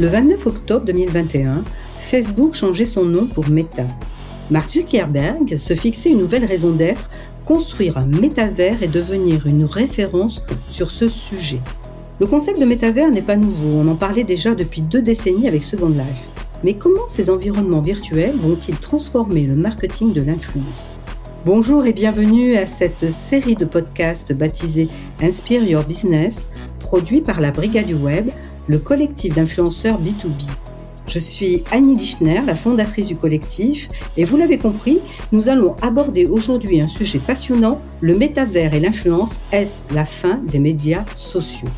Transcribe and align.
Le 0.00 0.08
29 0.08 0.46
octobre 0.46 0.84
2021, 0.84 1.62
Facebook 2.00 2.54
changeait 2.54 2.86
son 2.86 3.04
nom 3.04 3.26
pour 3.26 3.48
Meta. 3.48 3.86
Mark 4.50 4.70
Zuckerberg 4.70 5.58
se 5.58 5.74
fixait 5.74 6.10
une 6.10 6.18
nouvelle 6.18 6.44
raison 6.44 6.72
d'être, 6.72 7.08
construire 7.44 7.98
un 7.98 8.06
métavers 8.06 8.82
et 8.82 8.88
devenir 8.88 9.46
une 9.46 9.64
référence 9.64 10.42
sur 10.68 10.90
ce 10.90 11.08
sujet. 11.08 11.60
Le 12.18 12.26
concept 12.26 12.58
de 12.58 12.64
métavers 12.64 13.12
n'est 13.12 13.22
pas 13.22 13.36
nouveau, 13.36 13.68
on 13.68 13.86
en 13.86 13.96
parlait 13.96 14.24
déjà 14.24 14.56
depuis 14.56 14.80
deux 14.82 15.02
décennies 15.02 15.46
avec 15.46 15.62
Second 15.62 15.90
Life. 15.90 16.28
Mais 16.64 16.74
comment 16.74 17.06
ces 17.06 17.30
environnements 17.30 17.80
virtuels 17.80 18.34
vont-ils 18.36 18.76
transformer 18.76 19.42
le 19.42 19.54
marketing 19.54 20.12
de 20.12 20.22
l'influence? 20.22 20.96
Bonjour 21.46 21.86
et 21.86 21.92
bienvenue 21.92 22.56
à 22.56 22.66
cette 22.66 23.08
série 23.08 23.54
de 23.54 23.64
podcasts 23.64 24.32
baptisée 24.32 24.88
Inspire 25.22 25.62
Your 25.62 25.84
Business, 25.84 26.48
produit 26.86 27.20
par 27.20 27.40
la 27.40 27.50
Brigade 27.50 27.86
du 27.86 27.94
Web 27.94 28.28
le 28.68 28.78
collectif 28.78 29.34
d'influenceurs 29.34 30.00
B2B. 30.00 30.48
Je 31.08 31.18
suis 31.18 31.64
Annie 31.72 31.96
Lichner, 31.96 32.42
la 32.46 32.54
fondatrice 32.54 33.08
du 33.08 33.16
collectif, 33.16 33.88
et 34.16 34.22
vous 34.22 34.36
l'avez 34.36 34.56
compris, 34.56 35.00
nous 35.32 35.48
allons 35.48 35.74
aborder 35.82 36.26
aujourd'hui 36.26 36.80
un 36.80 36.86
sujet 36.86 37.18
passionnant, 37.18 37.80
le 38.00 38.16
métavers 38.16 38.72
et 38.72 38.78
l'influence, 38.78 39.40
est-ce 39.50 39.92
la 39.96 40.04
fin 40.04 40.40
des 40.46 40.60
médias 40.60 41.04
sociaux? 41.16 41.68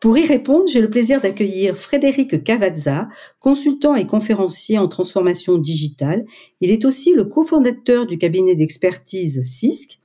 Pour 0.00 0.16
y 0.16 0.24
répondre, 0.24 0.68
j'ai 0.68 0.80
le 0.80 0.90
plaisir 0.90 1.20
d'accueillir 1.20 1.76
Frédéric 1.76 2.44
Cavazza, 2.44 3.08
consultant 3.40 3.96
et 3.96 4.06
conférencier 4.06 4.78
en 4.78 4.86
transformation 4.86 5.58
digitale. 5.58 6.24
Il 6.60 6.70
est 6.70 6.84
aussi 6.84 7.14
le 7.14 7.24
cofondateur 7.24 8.06
du 8.06 8.16
cabinet 8.16 8.54
d'expertise 8.54 9.42
CISC. 9.42 9.98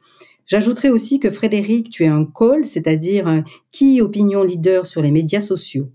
J'ajouterai 0.47 0.89
aussi 0.89 1.19
que 1.19 1.29
Frédéric, 1.29 1.91
tu 1.91 2.05
es 2.05 2.07
un 2.07 2.25
call, 2.25 2.65
c'est-à-dire 2.65 3.27
un 3.27 3.43
key 3.71 4.01
opinion 4.01 4.41
leader 4.41 4.87
sur 4.87 5.03
les 5.03 5.11
médias 5.11 5.41
sociaux. 5.41 5.89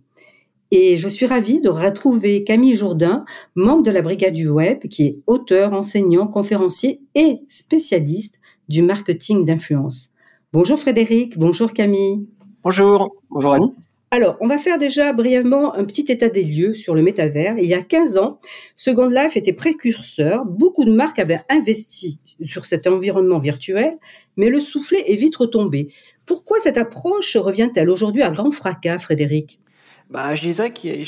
Et 0.70 0.96
je 0.96 1.08
suis 1.08 1.26
ravie 1.26 1.60
de 1.60 1.68
retrouver 1.68 2.44
Camille 2.44 2.76
Jourdain, 2.76 3.24
membre 3.56 3.82
de 3.82 3.90
la 3.90 4.02
Brigade 4.02 4.34
du 4.34 4.48
Web, 4.48 4.86
qui 4.88 5.06
est 5.06 5.18
auteur, 5.26 5.72
enseignant, 5.72 6.28
conférencier 6.28 7.00
et 7.16 7.40
spécialiste 7.48 8.38
du 8.68 8.82
marketing 8.82 9.44
d'influence. 9.44 10.10
Bonjour 10.52 10.78
Frédéric, 10.78 11.36
bonjour 11.36 11.72
Camille. 11.72 12.28
Bonjour, 12.62 13.16
bonjour 13.30 13.54
Annie. 13.54 13.72
Alors, 14.10 14.36
on 14.40 14.48
va 14.48 14.56
faire 14.56 14.78
déjà 14.78 15.12
brièvement 15.12 15.74
un 15.74 15.84
petit 15.84 16.06
état 16.08 16.30
des 16.30 16.42
lieux 16.42 16.72
sur 16.72 16.94
le 16.94 17.02
métavers. 17.02 17.58
Il 17.58 17.66
y 17.66 17.74
a 17.74 17.82
15 17.82 18.16
ans, 18.16 18.38
Second 18.74 19.08
Life 19.08 19.36
était 19.36 19.52
précurseur. 19.52 20.46
Beaucoup 20.46 20.86
de 20.86 20.92
marques 20.92 21.18
avaient 21.18 21.42
investi 21.50 22.18
sur 22.42 22.64
cet 22.64 22.86
environnement 22.86 23.38
virtuel, 23.38 23.98
mais 24.36 24.48
le 24.48 24.60
soufflet 24.60 25.04
est 25.12 25.16
vite 25.16 25.36
retombé. 25.36 25.88
Pourquoi 26.24 26.58
cette 26.60 26.78
approche 26.78 27.36
revient-elle 27.36 27.90
aujourd'hui 27.90 28.22
à 28.22 28.30
grand 28.30 28.50
fracas, 28.50 28.98
Frédéric? 28.98 29.60
Bah, 30.08 30.34
je, 30.34 30.48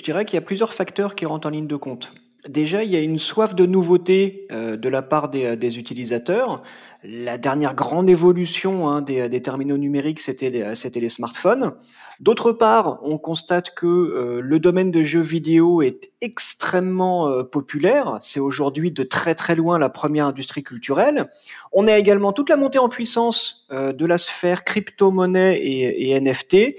dirais 0.02 0.24
qu'il 0.24 0.34
y 0.34 0.38
a 0.38 0.42
plusieurs 0.42 0.74
facteurs 0.74 1.14
qui 1.14 1.24
rentrent 1.24 1.48
en 1.48 1.50
ligne 1.50 1.66
de 1.66 1.76
compte. 1.76 2.12
Déjà, 2.48 2.82
il 2.82 2.90
y 2.90 2.96
a 2.96 3.00
une 3.00 3.18
soif 3.18 3.54
de 3.54 3.64
nouveauté 3.64 4.46
euh, 4.50 4.76
de 4.76 4.88
la 4.90 5.02
part 5.02 5.30
des, 5.30 5.56
des 5.56 5.78
utilisateurs. 5.78 6.62
La 7.02 7.38
dernière 7.38 7.74
grande 7.74 8.10
évolution 8.10 8.88
hein, 8.88 9.00
des, 9.00 9.40
terminaux 9.40 9.78
numériques, 9.78 10.20
c'était 10.20 10.50
les 10.50 11.08
smartphones. 11.08 11.72
D'autre 12.20 12.52
part, 12.52 12.98
on 13.02 13.16
constate 13.16 13.74
que 13.74 13.86
euh, 13.86 14.40
le 14.42 14.58
domaine 14.58 14.90
de 14.90 15.02
jeux 15.02 15.22
vidéo 15.22 15.80
est 15.80 16.12
extrêmement 16.20 17.28
euh, 17.28 17.44
populaire. 17.44 18.18
C'est 18.20 18.40
aujourd'hui 18.40 18.92
de 18.92 19.02
très 19.04 19.34
très 19.34 19.56
loin 19.56 19.78
la 19.78 19.88
première 19.88 20.26
industrie 20.26 20.62
culturelle. 20.62 21.30
On 21.72 21.88
a 21.88 21.96
également 21.96 22.34
toute 22.34 22.50
la 22.50 22.58
montée 22.58 22.78
en 22.78 22.90
puissance 22.90 23.66
euh, 23.72 23.94
de 23.94 24.04
la 24.04 24.18
sphère 24.18 24.64
crypto-monnaie 24.64 25.56
et, 25.60 26.10
et 26.10 26.20
NFT. 26.20 26.76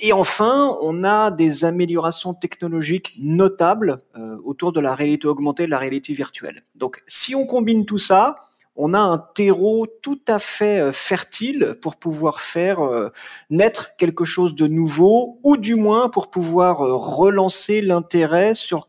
Et 0.00 0.12
enfin, 0.12 0.76
on 0.82 1.02
a 1.02 1.30
des 1.30 1.64
améliorations 1.64 2.34
technologiques 2.34 3.14
notables 3.18 4.02
autour 4.44 4.72
de 4.72 4.80
la 4.80 4.94
réalité 4.94 5.28
augmentée 5.28 5.62
et 5.62 5.66
de 5.66 5.70
la 5.70 5.78
réalité 5.78 6.12
virtuelle. 6.12 6.64
Donc, 6.74 7.02
si 7.06 7.36
on 7.36 7.46
combine 7.46 7.86
tout 7.86 7.96
ça, 7.96 8.36
on 8.76 8.94
a 8.94 8.98
un 8.98 9.18
terreau 9.18 9.86
tout 10.02 10.20
à 10.26 10.38
fait 10.38 10.80
euh, 10.80 10.92
fertile 10.92 11.76
pour 11.80 11.96
pouvoir 11.96 12.40
faire 12.40 12.80
euh, 12.84 13.10
naître 13.50 13.96
quelque 13.96 14.24
chose 14.24 14.54
de 14.54 14.66
nouveau, 14.66 15.38
ou 15.42 15.56
du 15.56 15.74
moins 15.74 16.08
pour 16.08 16.30
pouvoir 16.30 16.82
euh, 16.82 16.96
relancer 16.96 17.80
l'intérêt 17.80 18.54
sur 18.54 18.88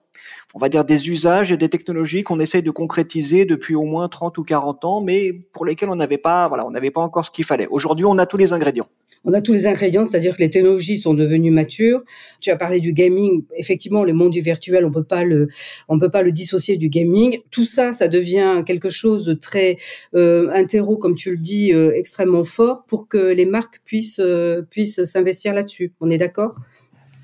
on 0.56 0.58
va 0.58 0.70
dire 0.70 0.86
des 0.86 1.10
usages 1.10 1.52
et 1.52 1.58
des 1.58 1.68
technologies 1.68 2.24
qu'on 2.24 2.40
essaye 2.40 2.64
de 2.64 2.72
concrétiser 2.72 3.44
depuis 3.44 3.76
au 3.76 3.84
moins 3.84 4.08
30 4.08 4.38
ou 4.38 4.44
40 4.44 4.86
ans, 4.86 5.02
mais 5.02 5.34
pour 5.34 5.66
lesquels 5.66 5.90
on 5.90 5.98
n'avait 5.98 6.18
pas, 6.18 6.48
voilà, 6.48 6.66
on 6.66 6.72
n'avait 6.72 6.92
pas 6.92 7.02
encore 7.02 7.26
ce 7.26 7.30
qu'il 7.30 7.44
fallait. 7.44 7.68
Aujourd'hui, 7.68 8.06
on 8.06 8.18
a 8.18 8.26
tous 8.26 8.38
les 8.38 8.54
ingrédients 8.54 8.88
on 9.26 9.34
a 9.34 9.42
tous 9.42 9.54
les 9.54 9.68
ingrédients, 9.68 10.06
c'est-à-dire 10.06 10.36
que 10.36 10.42
les 10.42 10.50
technologies 10.50 10.98
sont 10.98 11.14
devenues 11.14 11.52
matures. 11.52 12.04
Tu 12.40 12.52
as 12.52 12.56
parlé 12.56 12.80
du 12.80 12.94
gaming. 12.94 13.44
Effectivement, 13.58 14.04
le 14.04 14.14
monde 14.14 14.32
du 14.32 14.42
virtuel, 14.42 14.86
on 14.86 14.92
peut 14.92 15.04
pas 15.04 15.24
le, 15.24 15.50
on 15.90 16.00
peut 16.00 16.12
pas 16.12 16.22
le 16.22 16.32
dissocier 16.32 16.78
du 16.78 16.90
gaming. 16.90 17.40
Tout 17.52 17.66
ça, 17.66 17.94
ça 17.94 18.08
devient 18.08 18.64
quelque 18.66 18.90
chose 18.90 19.26
de 19.26 19.34
très 19.34 19.78
euh, 20.14 20.50
interro, 20.54 20.98
comme 20.98 21.16
tu 21.16 21.32
le 21.32 21.38
dis, 21.38 21.74
euh, 21.74 21.92
extrêmement 21.96 22.44
fort 22.44 22.84
pour 22.88 23.08
que 23.08 23.18
les 23.18 23.46
marques 23.46 23.82
puissent 23.84 24.20
euh, 24.20 24.62
puissent 24.70 25.04
s'investir 25.06 25.54
là-dessus. 25.54 25.94
On 26.00 26.10
est 26.10 26.18
d'accord? 26.18 26.56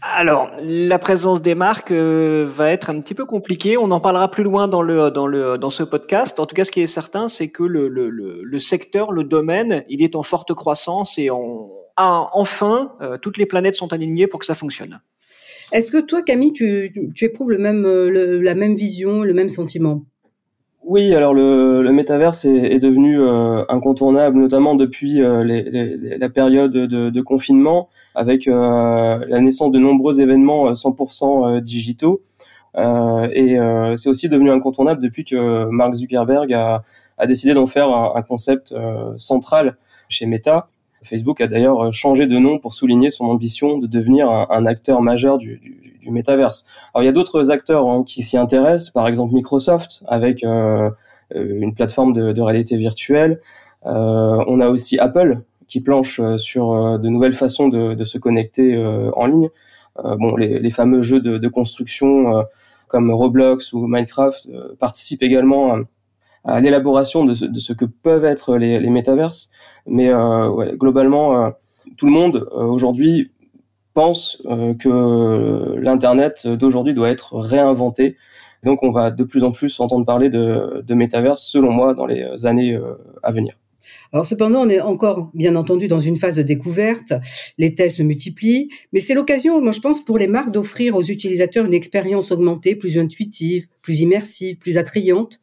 Alors, 0.04 0.50
la 0.64 0.98
présence 0.98 1.44
des 1.44 1.54
marques 1.54 1.92
euh, 1.92 2.48
va 2.50 2.72
être 2.72 2.90
un 2.90 3.00
petit 3.00 3.14
peu 3.14 3.26
compliquée. 3.26 3.78
On 3.78 3.92
en 3.92 4.00
parlera 4.00 4.32
plus 4.32 4.44
loin 4.44 4.68
dans 4.68 4.82
le 4.82 5.12
dans 5.12 5.28
le 5.28 5.60
dans 5.60 5.70
ce 5.70 5.84
podcast. 5.84 6.40
En 6.40 6.48
tout 6.48 6.56
cas, 6.56 6.64
ce 6.64 6.72
qui 6.72 6.82
est 6.82 6.88
certain, 6.88 7.28
c'est 7.28 7.50
que 7.50 7.62
le, 7.62 7.88
le, 7.88 8.10
le, 8.10 8.60
secteur, 8.60 9.12
le 9.12 9.24
domaine, 9.24 9.84
il 9.90 10.02
est 10.02 10.16
en 10.16 10.24
forte 10.24 10.56
croissance 10.56 11.20
et 11.20 11.30
on, 11.30 11.70
enfin, 11.98 12.94
euh, 13.02 13.18
toutes 13.18 13.38
les 13.38 13.46
planètes 13.46 13.76
sont 13.76 13.94
alignées 13.94 14.28
pour 14.28 14.40
que 14.40 14.46
ça 14.46 14.56
fonctionne. 14.56 15.00
Est-ce 15.72 15.92
que 15.92 16.02
toi, 16.02 16.22
Camille, 16.22 16.52
tu, 16.52 16.92
éprouves 17.22 17.52
le 17.52 17.58
même, 17.58 17.86
euh, 17.86 18.42
la 18.42 18.56
même 18.56 18.76
vision, 18.76 19.24
le 19.24 19.34
même 19.34 19.50
sentiment? 19.50 20.04
Oui, 20.84 21.14
alors 21.14 21.34
le, 21.34 21.82
le 21.82 21.92
métaverse 21.92 22.44
est, 22.44 22.80
devenu 22.80 23.22
euh, 23.22 23.64
incontournable, 23.70 24.38
notamment 24.40 24.76
depuis 24.76 25.20
la 25.20 26.30
période 26.30 26.72
de, 26.72 27.22
confinement, 27.22 27.88
avec 28.16 28.48
la 28.48 29.42
naissance 29.42 29.72
de 29.72 29.78
nombreux 29.78 30.20
événements 30.20 30.74
100% 30.74 31.62
digitaux. 31.62 32.24
et 32.76 33.58
c'est 33.96 34.10
aussi 34.10 34.28
devenu 34.28 34.52
incontournable 34.52 35.02
depuis 35.02 35.24
que 35.24 35.66
Mark 35.66 35.94
Zuckerberg 35.94 36.52
a, 36.52 36.84
décidé 37.28 37.54
d'en 37.54 37.68
faire 37.68 37.90
un 37.90 38.22
concept 38.24 38.74
central 39.18 39.78
chez 40.10 40.26
Meta. 40.26 40.68
Facebook 41.04 41.42
a 41.42 41.48
d'ailleurs 41.48 41.88
euh, 41.88 41.92
changé 41.92 42.28
de 42.28 42.38
nom 42.38 42.60
pour 42.60 42.74
souligner 42.74 43.12
son 43.12 43.26
ambition 43.26 43.78
de 43.78 43.88
devenir 43.88 44.30
un, 44.30 44.66
acteur 44.66 45.02
majeur 45.02 45.38
du, 45.38 45.58
du, 45.58 45.82
du 46.02 46.12
métaverse. 46.12 46.66
Alors 46.94 47.04
il 47.04 47.06
y 47.06 47.10
a 47.10 47.14
d'autres 47.14 47.52
acteurs 47.52 47.88
hein, 47.88 48.04
qui 48.06 48.22
s'y 48.24 48.38
intéressent, 48.38 48.90
par 48.90 49.08
exemple 49.08 49.34
Microsoft 49.34 50.04
avec 50.08 50.44
euh, 50.44 50.90
euh, 51.36 51.62
une 51.62 51.74
plateforme 51.74 52.14
de, 52.14 52.34
de 52.34 52.42
réalité 52.42 52.76
virtuelle. 52.78 53.40
Euh, 53.86 54.44
on 54.48 54.60
a 54.60 54.68
aussi 54.68 55.00
Apple 55.00 55.42
qui 55.68 55.80
planche 55.80 56.20
sur 56.36 57.00
de 57.00 57.08
nouvelles 57.08 57.34
façons 57.34 57.70
de, 57.70 57.94
de 57.94 58.04
se 58.04 58.18
connecter 58.18 58.78
en 59.16 59.26
ligne. 59.26 59.48
bon, 60.04 60.36
les, 60.36 60.60
les, 60.60 60.70
fameux 60.70 61.02
jeux 61.02 61.22
de, 61.22 61.38
de 61.38 61.48
construction 61.48 62.44
comme 62.90 63.10
Roblox 63.10 63.72
ou 63.72 63.88
Minecraft 63.88 64.50
participent 64.80 65.24
également 65.24 65.78
à 66.44 66.60
l'élaboration 66.60 67.26
de, 67.26 67.34
ce 67.34 67.74
que 67.74 67.86
peuvent 67.86 68.26
être 68.26 68.58
les, 68.58 68.90
métaverses. 68.90 69.52
Mais 69.86 70.10
euh, 70.10 70.76
globalement, 70.76 71.46
euh, 71.46 71.50
tout 71.98 72.06
le 72.06 72.12
monde 72.12 72.48
euh, 72.52 72.64
aujourd'hui 72.64 73.32
pense 73.94 74.42
que 74.80 75.76
l'Internet 75.78 76.48
d'aujourd'hui 76.48 76.94
doit 76.94 77.10
être 77.10 77.36
réinventé. 77.38 78.16
Donc 78.64 78.84
on 78.84 78.92
va 78.92 79.12
de 79.12 79.24
plus 79.26 79.44
en 79.44 79.52
plus 79.52 79.82
entendre 79.82 80.06
parler 80.06 80.30
de, 80.30 80.82
de 80.88 81.36
selon 81.36 81.72
moi, 81.72 81.94
dans 81.94 82.06
les 82.06 82.46
années 82.46 82.80
à 83.22 83.34
venir. 83.34 83.61
Alors 84.14 84.26
cependant, 84.26 84.62
on 84.62 84.70
est 84.70 84.82
encore, 84.82 85.30
bien 85.34 85.56
entendu, 85.56 85.88
dans 85.88 86.00
une 86.00 86.18
phase 86.18 86.36
de 86.36 86.42
découverte. 86.42 87.14
Les 87.58 87.76
tests 87.76 87.98
se 87.98 88.04
multiplient, 88.04 88.70
mais 88.94 89.00
c'est 89.00 89.14
l'occasion, 89.14 89.62
moi 89.62 89.72
je 89.72 89.80
pense, 89.80 90.04
pour 90.04 90.18
les 90.18 90.28
marques 90.28 90.52
d'offrir 90.52 90.96
aux 90.96 91.04
utilisateurs 91.04 91.66
une 91.66 91.74
expérience 91.74 92.32
augmentée, 92.32 92.76
plus 92.76 92.98
intuitive, 92.98 93.68
plus 93.82 94.02
immersive, 94.02 94.58
plus 94.58 94.78
attrayante. 94.78 95.40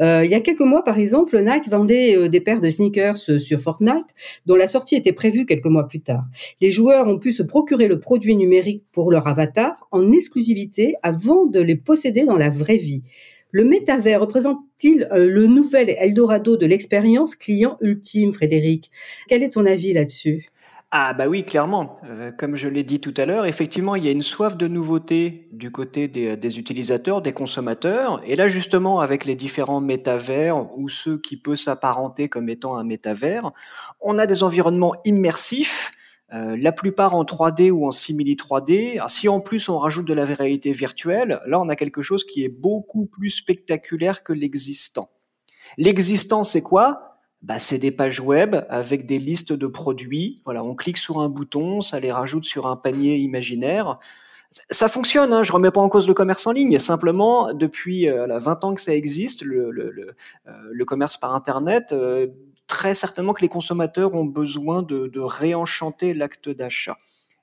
Euh, 0.00 0.24
il 0.24 0.30
y 0.30 0.34
a 0.34 0.40
quelques 0.40 0.60
mois, 0.60 0.82
par 0.82 0.98
exemple, 0.98 1.40
Nike 1.40 1.68
vendait 1.68 2.16
euh, 2.16 2.28
des 2.28 2.40
paires 2.40 2.60
de 2.60 2.70
sneakers 2.70 3.16
euh, 3.28 3.38
sur 3.38 3.60
Fortnite, 3.60 4.06
dont 4.46 4.56
la 4.56 4.66
sortie 4.66 4.96
était 4.96 5.12
prévue 5.12 5.46
quelques 5.46 5.66
mois 5.66 5.86
plus 5.88 6.00
tard. 6.00 6.24
Les 6.60 6.70
joueurs 6.70 7.06
ont 7.06 7.18
pu 7.18 7.32
se 7.32 7.42
procurer 7.42 7.88
le 7.88 8.00
produit 8.00 8.36
numérique 8.36 8.84
pour 8.92 9.10
leur 9.10 9.26
avatar 9.26 9.86
en 9.90 10.12
exclusivité 10.12 10.96
avant 11.02 11.46
de 11.46 11.60
les 11.60 11.76
posséder 11.76 12.24
dans 12.24 12.36
la 12.36 12.50
vraie 12.50 12.76
vie. 12.76 13.02
Le 13.52 13.64
métavers 13.64 14.20
représente-t-il 14.20 15.08
euh, 15.12 15.28
le 15.28 15.46
nouvel 15.46 15.90
Eldorado 15.90 16.56
de 16.56 16.66
l'expérience 16.66 17.36
client 17.36 17.78
ultime, 17.80 18.32
Frédéric? 18.32 18.90
Quel 19.28 19.42
est 19.42 19.50
ton 19.50 19.66
avis 19.66 19.92
là-dessus? 19.92 20.50
Ah 20.90 21.14
bah 21.14 21.26
oui, 21.26 21.44
clairement. 21.44 21.98
Euh, 22.04 22.30
comme 22.30 22.54
je 22.56 22.68
l'ai 22.68 22.84
dit 22.84 23.00
tout 23.00 23.14
à 23.16 23.26
l'heure, 23.26 23.44
effectivement, 23.44 23.96
il 23.96 24.04
y 24.04 24.08
a 24.08 24.12
une 24.12 24.22
soif 24.22 24.56
de 24.56 24.68
nouveauté 24.68 25.48
du 25.52 25.70
côté 25.70 26.06
des, 26.06 26.36
des, 26.36 26.58
utilisateurs, 26.58 27.22
des 27.22 27.32
consommateurs. 27.32 28.20
Et 28.24 28.36
là, 28.36 28.46
justement, 28.46 29.00
avec 29.00 29.24
les 29.24 29.34
différents 29.34 29.80
métavers 29.80 30.56
ou 30.78 30.88
ceux 30.88 31.18
qui 31.18 31.36
peuvent 31.36 31.56
s'apparenter 31.56 32.28
comme 32.28 32.48
étant 32.48 32.76
un 32.76 32.84
métavers, 32.84 33.50
on 34.00 34.18
a 34.18 34.26
des 34.26 34.42
environnements 34.42 34.94
immersifs, 35.04 35.92
euh, 36.32 36.56
la 36.58 36.72
plupart 36.72 37.14
en 37.14 37.24
3D 37.24 37.70
ou 37.70 37.86
en 37.86 37.90
simili 37.90 38.34
3D. 38.34 39.00
si 39.08 39.28
en 39.28 39.40
plus 39.40 39.68
on 39.68 39.78
rajoute 39.78 40.06
de 40.06 40.14
la 40.14 40.24
réalité 40.24 40.72
virtuelle, 40.72 41.40
là, 41.46 41.60
on 41.60 41.68
a 41.68 41.76
quelque 41.76 42.02
chose 42.02 42.24
qui 42.24 42.44
est 42.44 42.48
beaucoup 42.48 43.06
plus 43.06 43.30
spectaculaire 43.30 44.24
que 44.24 44.32
l'existant. 44.32 45.10
L'existant, 45.78 46.42
c'est 46.44 46.62
quoi? 46.62 47.18
Bah, 47.42 47.60
c'est 47.60 47.78
des 47.78 47.92
pages 47.92 48.20
web 48.20 48.56
avec 48.68 49.06
des 49.06 49.18
listes 49.18 49.52
de 49.52 49.66
produits. 49.66 50.42
Voilà, 50.44 50.64
on 50.64 50.74
clique 50.74 50.96
sur 50.96 51.20
un 51.20 51.28
bouton, 51.28 51.80
ça 51.80 52.00
les 52.00 52.10
rajoute 52.10 52.44
sur 52.44 52.66
un 52.66 52.76
panier 52.76 53.18
imaginaire. 53.18 53.98
Ça 54.70 54.88
fonctionne, 54.88 55.32
hein, 55.32 55.42
je 55.42 55.52
remets 55.52 55.70
pas 55.70 55.80
en 55.80 55.88
cause 55.88 56.08
le 56.08 56.14
commerce 56.14 56.46
en 56.46 56.52
ligne. 56.52 56.78
Simplement, 56.78 57.52
depuis 57.52 58.08
euh, 58.08 58.38
20 58.38 58.64
ans 58.64 58.74
que 58.74 58.80
ça 58.80 58.94
existe, 58.94 59.42
le, 59.42 59.70
le, 59.70 59.90
le, 59.90 60.16
euh, 60.46 60.52
le 60.70 60.84
commerce 60.84 61.18
par 61.18 61.34
Internet, 61.34 61.92
euh, 61.92 62.28
très 62.66 62.94
certainement 62.94 63.32
que 63.32 63.42
les 63.42 63.48
consommateurs 63.48 64.14
ont 64.14 64.24
besoin 64.24 64.82
de, 64.82 65.10
réenchanter 65.20 66.14
l'acte 66.14 66.48
d'achat. 66.48 66.96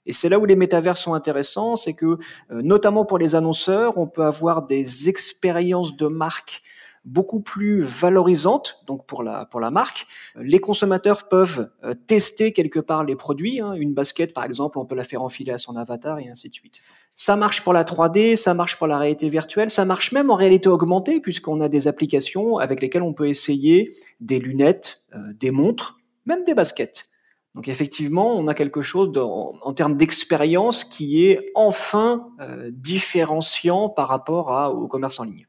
Et 0.05 0.13
c'est 0.13 0.27
là 0.27 0.37
où 0.37 0.45
les 0.45 0.55
métavers 0.55 0.97
sont 0.97 1.13
intéressants, 1.13 1.75
c'est 1.75 1.93
que, 1.93 2.17
euh, 2.51 2.61
notamment 2.61 3.05
pour 3.05 3.17
les 3.17 3.35
annonceurs, 3.35 3.97
on 3.97 4.07
peut 4.07 4.25
avoir 4.25 4.65
des 4.65 5.07
expériences 5.07 5.95
de 5.95 6.07
marque 6.07 6.61
beaucoup 7.05 7.41
plus 7.41 7.81
valorisante 7.81 8.83
donc 8.87 9.05
pour 9.05 9.23
la 9.23 9.45
pour 9.45 9.59
la 9.59 9.71
marque. 9.71 10.05
Les 10.35 10.59
consommateurs 10.59 11.27
peuvent 11.27 11.69
euh, 11.83 11.93
tester 11.93 12.53
quelque 12.53 12.79
part 12.79 13.03
les 13.03 13.15
produits. 13.15 13.59
Hein. 13.59 13.73
Une 13.73 13.93
basket 13.93 14.33
par 14.33 14.45
exemple, 14.45 14.79
on 14.79 14.85
peut 14.85 14.95
la 14.95 15.03
faire 15.03 15.21
enfiler 15.21 15.51
à 15.51 15.57
son 15.57 15.75
avatar 15.75 16.19
et 16.19 16.29
ainsi 16.29 16.49
de 16.49 16.55
suite. 16.55 16.81
Ça 17.15 17.35
marche 17.35 17.63
pour 17.63 17.73
la 17.73 17.83
3D, 17.83 18.35
ça 18.35 18.53
marche 18.53 18.77
pour 18.77 18.87
la 18.87 18.97
réalité 18.97 19.29
virtuelle, 19.29 19.69
ça 19.69 19.85
marche 19.85 20.11
même 20.11 20.31
en 20.31 20.35
réalité 20.35 20.69
augmentée 20.69 21.19
puisqu'on 21.19 21.61
a 21.61 21.69
des 21.69 21.87
applications 21.87 22.57
avec 22.57 22.81
lesquelles 22.81 23.03
on 23.03 23.13
peut 23.13 23.27
essayer 23.27 23.95
des 24.19 24.39
lunettes, 24.39 25.03
euh, 25.13 25.33
des 25.33 25.51
montres, 25.51 25.99
même 26.25 26.43
des 26.43 26.53
baskets. 26.53 27.09
Donc 27.55 27.67
effectivement, 27.67 28.35
on 28.35 28.47
a 28.47 28.55
quelque 28.55 28.81
chose 28.81 29.11
en, 29.15 29.73
termes 29.73 29.95
d'expérience 29.95 30.83
qui 30.83 31.25
est 31.25 31.51
enfin 31.53 32.29
euh, 32.39 32.71
différenciant 32.73 33.89
par 33.89 34.07
rapport 34.07 34.51
à, 34.51 34.71
au 34.71 34.87
commerce 34.87 35.19
en 35.19 35.25
ligne. 35.25 35.45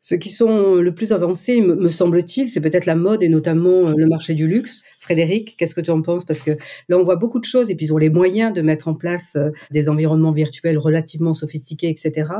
Ceux 0.00 0.18
qui 0.18 0.28
sont 0.28 0.76
le 0.76 0.94
plus 0.94 1.12
avancés, 1.12 1.60
me 1.60 1.88
semble-t-il, 1.88 2.48
c'est 2.48 2.60
peut-être 2.60 2.86
la 2.86 2.94
mode 2.94 3.22
et 3.22 3.28
notamment 3.28 3.88
euh, 3.88 3.94
le 3.96 4.06
marché 4.06 4.34
du 4.34 4.46
luxe. 4.46 4.82
Frédéric, 5.00 5.56
qu'est-ce 5.56 5.74
que 5.74 5.80
tu 5.80 5.90
en 5.90 6.02
penses? 6.02 6.24
Parce 6.24 6.42
que 6.42 6.52
là, 6.88 6.98
on 6.98 7.02
voit 7.02 7.16
beaucoup 7.16 7.40
de 7.40 7.44
choses 7.44 7.70
et 7.70 7.74
puis 7.74 7.86
ils 7.86 7.92
ont 7.92 7.98
les 7.98 8.10
moyens 8.10 8.52
de 8.52 8.62
mettre 8.62 8.88
en 8.88 8.94
place 8.94 9.36
euh, 9.36 9.50
des 9.70 9.88
environnements 9.88 10.32
virtuels 10.32 10.78
relativement 10.78 11.34
sophistiqués, 11.34 11.88
etc. 11.88 12.30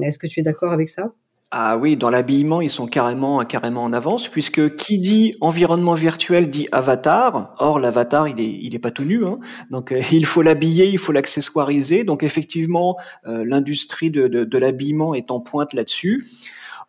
Est-ce 0.00 0.18
que 0.18 0.26
tu 0.26 0.40
es 0.40 0.42
d'accord 0.42 0.72
avec 0.72 0.88
ça? 0.88 1.12
Ah 1.50 1.76
oui, 1.76 1.98
dans 1.98 2.08
l'habillement, 2.08 2.62
ils 2.62 2.70
sont 2.70 2.86
carrément, 2.86 3.44
carrément 3.44 3.82
en 3.82 3.92
avance, 3.92 4.28
puisque 4.28 4.74
qui 4.76 4.98
dit 4.98 5.34
environnement 5.42 5.92
virtuel 5.92 6.48
dit 6.48 6.66
avatar. 6.72 7.54
Or, 7.58 7.78
l'avatar, 7.78 8.26
il 8.26 8.40
est, 8.40 8.58
il 8.62 8.74
est 8.74 8.78
pas 8.78 8.90
tout 8.90 9.04
nu, 9.04 9.26
hein. 9.26 9.38
donc 9.70 9.92
euh, 9.92 10.00
il 10.12 10.24
faut 10.24 10.40
l'habiller, 10.40 10.88
il 10.88 10.98
faut 10.98 11.12
l'accessoiriser. 11.12 12.04
Donc 12.04 12.22
effectivement, 12.22 12.96
l'industrie 13.24 14.10
de, 14.10 14.28
de 14.28 14.58
l'habillement 14.58 15.14
est 15.14 15.30
en 15.30 15.40
pointe 15.40 15.74
là-dessus. 15.74 16.26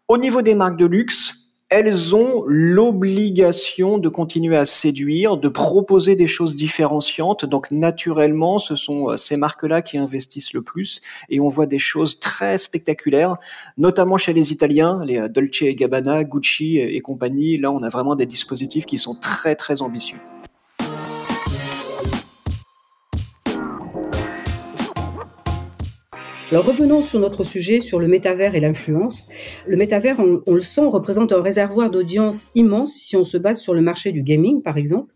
Au 0.10 0.18
niveau 0.18 0.42
des 0.42 0.54
marques 0.54 0.78
de 0.78 0.86
luxe, 0.86 1.44
elles 1.70 2.14
ont 2.14 2.44
l'obligation 2.46 3.98
de 3.98 4.10
continuer 4.10 4.58
à 4.58 4.66
séduire, 4.66 5.38
de 5.38 5.48
proposer 5.48 6.16
des 6.16 6.28
choses 6.28 6.56
différenciantes. 6.56 7.46
Donc 7.46 7.72
naturellement, 7.72 8.60
ce 8.60 8.76
sont 8.76 9.10
euh, 9.10 9.18
ces 9.18 9.38
marques-là 9.38 9.82
qui 9.82 9.98
investissent 9.98 10.54
le 10.54 10.62
plus 10.62 11.02
et 11.30 11.40
on 11.40 11.48
voit 11.48 11.66
des 11.66 11.80
choses 11.80 12.20
très 12.20 12.58
spectaculaires, 12.58 13.38
notamment 13.78 14.18
chez 14.18 14.34
les 14.34 14.52
Italiens, 14.52 15.02
les 15.04 15.18
euh, 15.18 15.30
Dolce 15.30 15.64
et 15.64 15.74
Gabbana, 15.74 16.24
Gucci 16.26 16.78
et 16.78 17.02
compagnie. 17.02 17.58
Là, 17.58 17.72
on 17.72 17.82
a 17.82 17.90
vraiment 17.90 18.16
des 18.16 18.28
dispositifs 18.28 18.86
qui 18.86 18.98
sont 18.98 19.16
très 19.16 19.56
très 19.56 19.82
ambitieux. 19.82 20.20
Alors 26.54 26.68
revenons 26.68 27.02
sur 27.02 27.20
notre 27.20 27.44
sujet, 27.44 27.82
sur 27.82 28.00
le 28.00 28.08
métavers 28.08 28.54
et 28.54 28.60
l'influence. 28.60 29.28
Le 29.66 29.76
métavers, 29.76 30.18
on, 30.20 30.54
le 30.54 30.60
sent, 30.60 30.86
représente 30.86 31.32
un 31.34 31.42
réservoir 31.42 31.90
d'audience 31.90 32.46
immense 32.54 32.94
si 32.94 33.16
on 33.18 33.24
se 33.24 33.38
base 33.38 33.60
sur 33.60 33.74
le 33.74 33.82
marché 33.82 34.12
du 34.12 34.22
gaming, 34.22 34.62
par 34.62 34.78
exemple. 34.78 35.12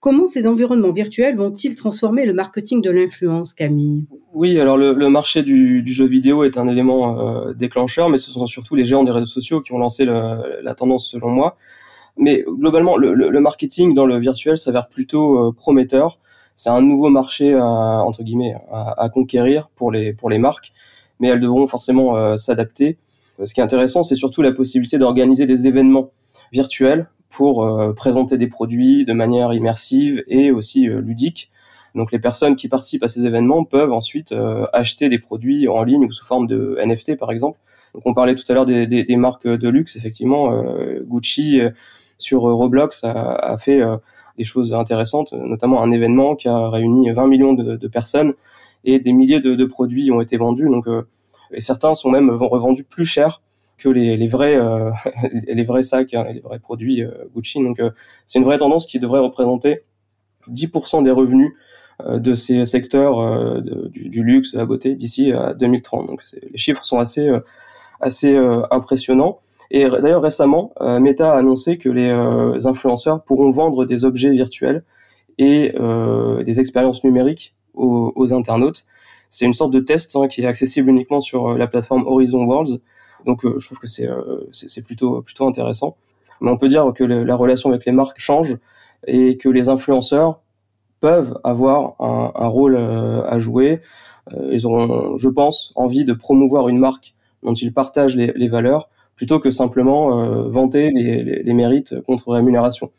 Comment 0.00 0.26
ces 0.26 0.46
environnements 0.46 0.92
virtuels 0.92 1.34
vont-ils 1.34 1.76
transformer 1.76 2.26
le 2.26 2.34
marketing 2.34 2.82
de 2.82 2.90
l'influence, 2.90 3.54
Camille? 3.54 4.04
Oui, 4.34 4.60
alors 4.60 4.76
le, 4.76 5.08
marché 5.08 5.42
du, 5.42 5.82
jeu 5.86 6.04
vidéo 6.04 6.44
est 6.44 6.58
un 6.58 6.68
élément 6.68 7.46
euh, 7.46 7.54
déclencheur, 7.54 8.10
mais 8.10 8.18
ce 8.18 8.30
sont 8.30 8.44
surtout 8.44 8.74
les 8.74 8.84
géants 8.84 9.02
des 9.02 9.12
réseaux 9.12 9.24
sociaux 9.24 9.62
qui 9.62 9.72
ont 9.72 9.78
lancé 9.78 10.04
la 10.04 10.74
tendance 10.76 11.10
selon 11.10 11.30
moi. 11.30 11.56
Mais 12.18 12.44
globalement, 12.46 12.98
le, 12.98 13.40
marketing 13.40 13.94
dans 13.94 14.04
le 14.04 14.18
virtuel 14.18 14.58
s'avère 14.58 14.88
plutôt 14.88 15.38
euh, 15.38 15.52
prometteur 15.52 16.18
c'est 16.54 16.70
un 16.70 16.82
nouveau 16.82 17.08
marché 17.08 17.54
à, 17.54 17.64
entre 18.04 18.22
guillemets 18.22 18.54
à, 18.70 19.08
conquérir 19.08 19.68
pour 19.74 19.90
les 19.90 20.12
pour 20.12 20.30
les 20.30 20.38
marques, 20.38 20.72
mais 21.20 21.28
elles 21.28 21.40
devront 21.40 21.66
forcément 21.66 22.16
euh, 22.16 22.36
s'adapter. 22.36 22.98
Euh, 23.40 23.46
ce 23.46 23.54
qui 23.54 23.60
est 23.60 23.64
intéressant, 23.64 24.02
c'est 24.02 24.16
surtout 24.16 24.42
la 24.42 24.52
possibilité 24.52 24.98
d'organiser 24.98 25.46
des 25.46 25.66
événements 25.66 26.10
virtuels 26.52 27.08
pour 27.30 27.64
euh, 27.64 27.92
présenter 27.94 28.36
des 28.36 28.48
produits 28.48 29.04
de 29.04 29.12
manière 29.12 29.52
immersive 29.52 30.22
et 30.28 30.50
aussi 30.50 30.86
ludique. 30.86 31.50
Donc 31.94 32.10
les 32.12 32.18
personnes 32.18 32.56
qui 32.56 32.68
participent 32.68 33.02
à 33.02 33.08
ces 33.08 33.26
événements 33.26 33.64
peuvent 33.64 33.92
ensuite 33.92 34.34
acheter 34.72 35.10
des 35.10 35.18
produits 35.18 35.68
en 35.68 35.82
ligne 35.82 36.04
ou 36.04 36.10
sous 36.10 36.24
forme 36.24 36.46
de 36.46 36.78
NFT 36.82 37.18
par 37.18 37.30
exemple. 37.30 37.58
Donc 37.92 38.04
on 38.06 38.14
parlait 38.14 38.34
tout 38.34 38.44
à 38.48 38.54
l'heure 38.54 38.64
des, 38.64 38.86
des, 38.86 39.16
marques 39.16 39.46
de 39.46 39.68
luxe, 39.68 39.96
effectivement, 39.96 40.64
Gucci 41.02 41.60
sur 42.16 42.40
Roblox 42.40 43.04
a 43.04 43.58
fait 43.58 43.82
des 44.36 44.44
choses 44.44 44.72
intéressantes, 44.74 45.32
notamment 45.32 45.82
un 45.82 45.90
événement 45.90 46.36
qui 46.36 46.48
a 46.48 46.68
réuni 46.68 47.10
20 47.10 47.26
millions 47.26 47.52
de, 47.52 47.88
personnes 47.88 48.34
et 48.84 48.98
des 48.98 49.12
milliers 49.12 49.40
de, 49.40 49.64
produits 49.64 50.10
ont 50.10 50.20
été 50.20 50.36
vendus. 50.36 50.68
Donc, 50.68 50.86
euh, 50.88 51.06
certains 51.58 51.94
sont 51.94 52.10
même 52.10 52.30
revendus 52.30 52.84
plus 52.84 53.04
cher 53.04 53.42
que 53.78 53.88
les, 53.88 54.26
vrais 54.26 54.56
euh, 54.56 54.90
les 55.46 55.64
vrais 55.64 55.82
sacs, 55.82 56.14
hein, 56.14 56.24
les 56.32 56.40
vrais 56.40 56.58
produits 56.58 57.02
euh, 57.02 57.10
Gucci. 57.34 57.62
Donc, 57.62 57.80
c'est 58.26 58.38
une 58.38 58.44
vraie 58.44 58.58
tendance 58.58 58.86
qui 58.86 58.98
devrait 58.98 59.20
représenter 59.20 59.82
10% 60.50 61.04
des 61.04 61.10
revenus 61.10 61.52
de 62.08 62.34
ces 62.34 62.64
secteurs 62.64 63.62
du, 63.62 64.24
luxe, 64.24 64.54
de 64.54 64.58
la 64.58 64.66
beauté 64.66 64.96
d'ici 64.96 65.30
à 65.30 65.54
2030. 65.54 66.06
Donc, 66.08 66.22
les 66.50 66.58
chiffres 66.58 66.84
sont 66.84 66.98
assez 66.98 67.30
assez 68.00 68.36
impressionnants. 68.72 69.38
Et 69.74 69.88
d'ailleurs 69.88 70.20
récemment, 70.20 70.74
euh, 70.82 71.00
Meta 71.00 71.32
a 71.32 71.38
annoncé 71.38 71.78
que 71.78 71.88
les 71.88 72.10
euh, 72.10 72.58
influenceurs 72.66 73.24
pourront 73.24 73.50
vendre 73.50 73.86
des 73.86 74.04
objets 74.04 74.30
virtuels 74.30 74.84
et 75.38 75.72
euh, 75.80 76.42
des 76.42 76.60
expériences 76.60 77.02
numériques 77.04 77.56
aux, 77.72 78.34
internautes. 78.34 78.84
C'est 79.30 79.46
une 79.46 79.54
sorte 79.54 79.72
de 79.72 79.80
test 79.80 80.14
hein, 80.14 80.28
qui 80.28 80.42
est 80.42 80.46
accessible 80.46 80.90
uniquement 80.90 81.22
sur 81.22 81.56
la 81.56 81.66
plateforme 81.66 82.06
Horizon 82.06 82.44
Worlds. 82.44 82.80
Donc 83.24 83.40
je 83.44 83.64
trouve 83.64 83.78
que 83.78 83.86
c'est 83.86 84.84
plutôt 84.84 85.24
intéressant. 85.40 85.96
Mais 86.42 86.50
on 86.50 86.58
peut 86.58 86.68
dire 86.68 86.92
que 86.94 87.02
la 87.02 87.34
relation 87.34 87.70
avec 87.70 87.86
les 87.86 87.92
marques 87.92 88.18
change 88.18 88.58
et 89.06 89.38
que 89.38 89.48
les 89.48 89.70
influenceurs 89.70 90.42
peuvent 91.00 91.40
avoir 91.44 91.94
un, 91.98 92.46
rôle 92.48 92.76
à 92.76 93.38
jouer. 93.38 93.80
ils 94.50 94.66
auront, 94.66 95.16
je 95.16 95.30
pense, 95.30 95.72
envie 95.76 96.04
de 96.04 96.12
promouvoir 96.12 96.68
une 96.68 96.78
marque 96.78 97.14
dont 97.42 97.54
ils 97.54 97.72
partagent 97.72 98.16
les 98.16 98.48
valeurs 98.48 98.90
plutôt 99.22 99.38
que 99.38 99.52
simplement 99.52 100.18
euh, 100.18 100.48
vanter 100.48 100.90
les, 100.90 101.54
mérites 101.54 101.94
contre 102.08 102.32
rémunération. 102.32 102.90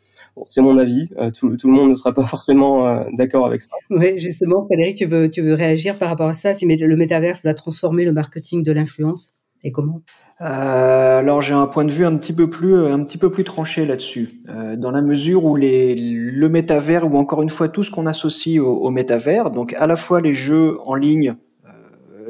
c'est 0.48 0.62
mon 0.62 0.78
avis. 0.78 1.10
Euh, 1.18 1.30
tout, 1.30 1.50
le 1.50 1.70
monde 1.70 1.90
ne 1.90 1.94
sera 1.94 2.14
pas 2.14 2.24
forcément 2.34 2.88
euh, 2.88 3.04
d'accord 3.12 3.44
avec 3.44 3.60
ça. 3.60 3.72
Oui, 3.90 4.18
justement, 4.18 4.64
Frédéric, 4.64 4.96
tu 4.96 5.04
veux, 5.04 5.28
tu 5.28 5.42
veux 5.42 5.52
réagir 5.52 5.98
par 5.98 6.08
rapport 6.08 6.28
à 6.28 6.32
ça? 6.32 6.54
Si 6.54 6.64
le 6.64 6.96
métaverse 6.96 7.44
va 7.44 7.52
transformer 7.52 8.06
le 8.06 8.14
marketing 8.14 8.62
de 8.62 8.72
l'influence 8.72 9.34
et 9.64 9.70
comment? 9.70 10.00
Alors 10.38 11.42
j'ai 11.42 11.52
un 11.52 11.66
point 11.66 11.84
de 11.84 11.92
vue 11.92 12.06
un 12.06 12.16
petit 12.16 12.32
peu 12.32 12.48
plus 12.50 12.74
un 12.74 13.04
petit 13.04 13.18
peu 13.18 13.30
plus 13.30 13.44
tranché 13.44 13.86
là-dessus, 13.86 14.42
dans 14.76 14.90
la 14.90 15.00
mesure 15.00 15.44
où 15.44 15.54
les, 15.54 15.94
le 15.94 16.48
métavers 16.48 17.06
ou 17.06 17.16
encore 17.16 17.40
une 17.40 17.50
fois 17.50 17.68
tout 17.68 17.84
ce 17.84 17.90
qu'on 17.92 18.06
associe 18.06 18.60
au, 18.60 18.66
au 18.66 18.90
métavers, 18.90 19.52
donc 19.52 19.74
à 19.74 19.86
la 19.86 19.94
fois 19.94 20.20
les 20.20 20.34
jeux 20.34 20.78
en 20.84 20.96
ligne 20.96 21.36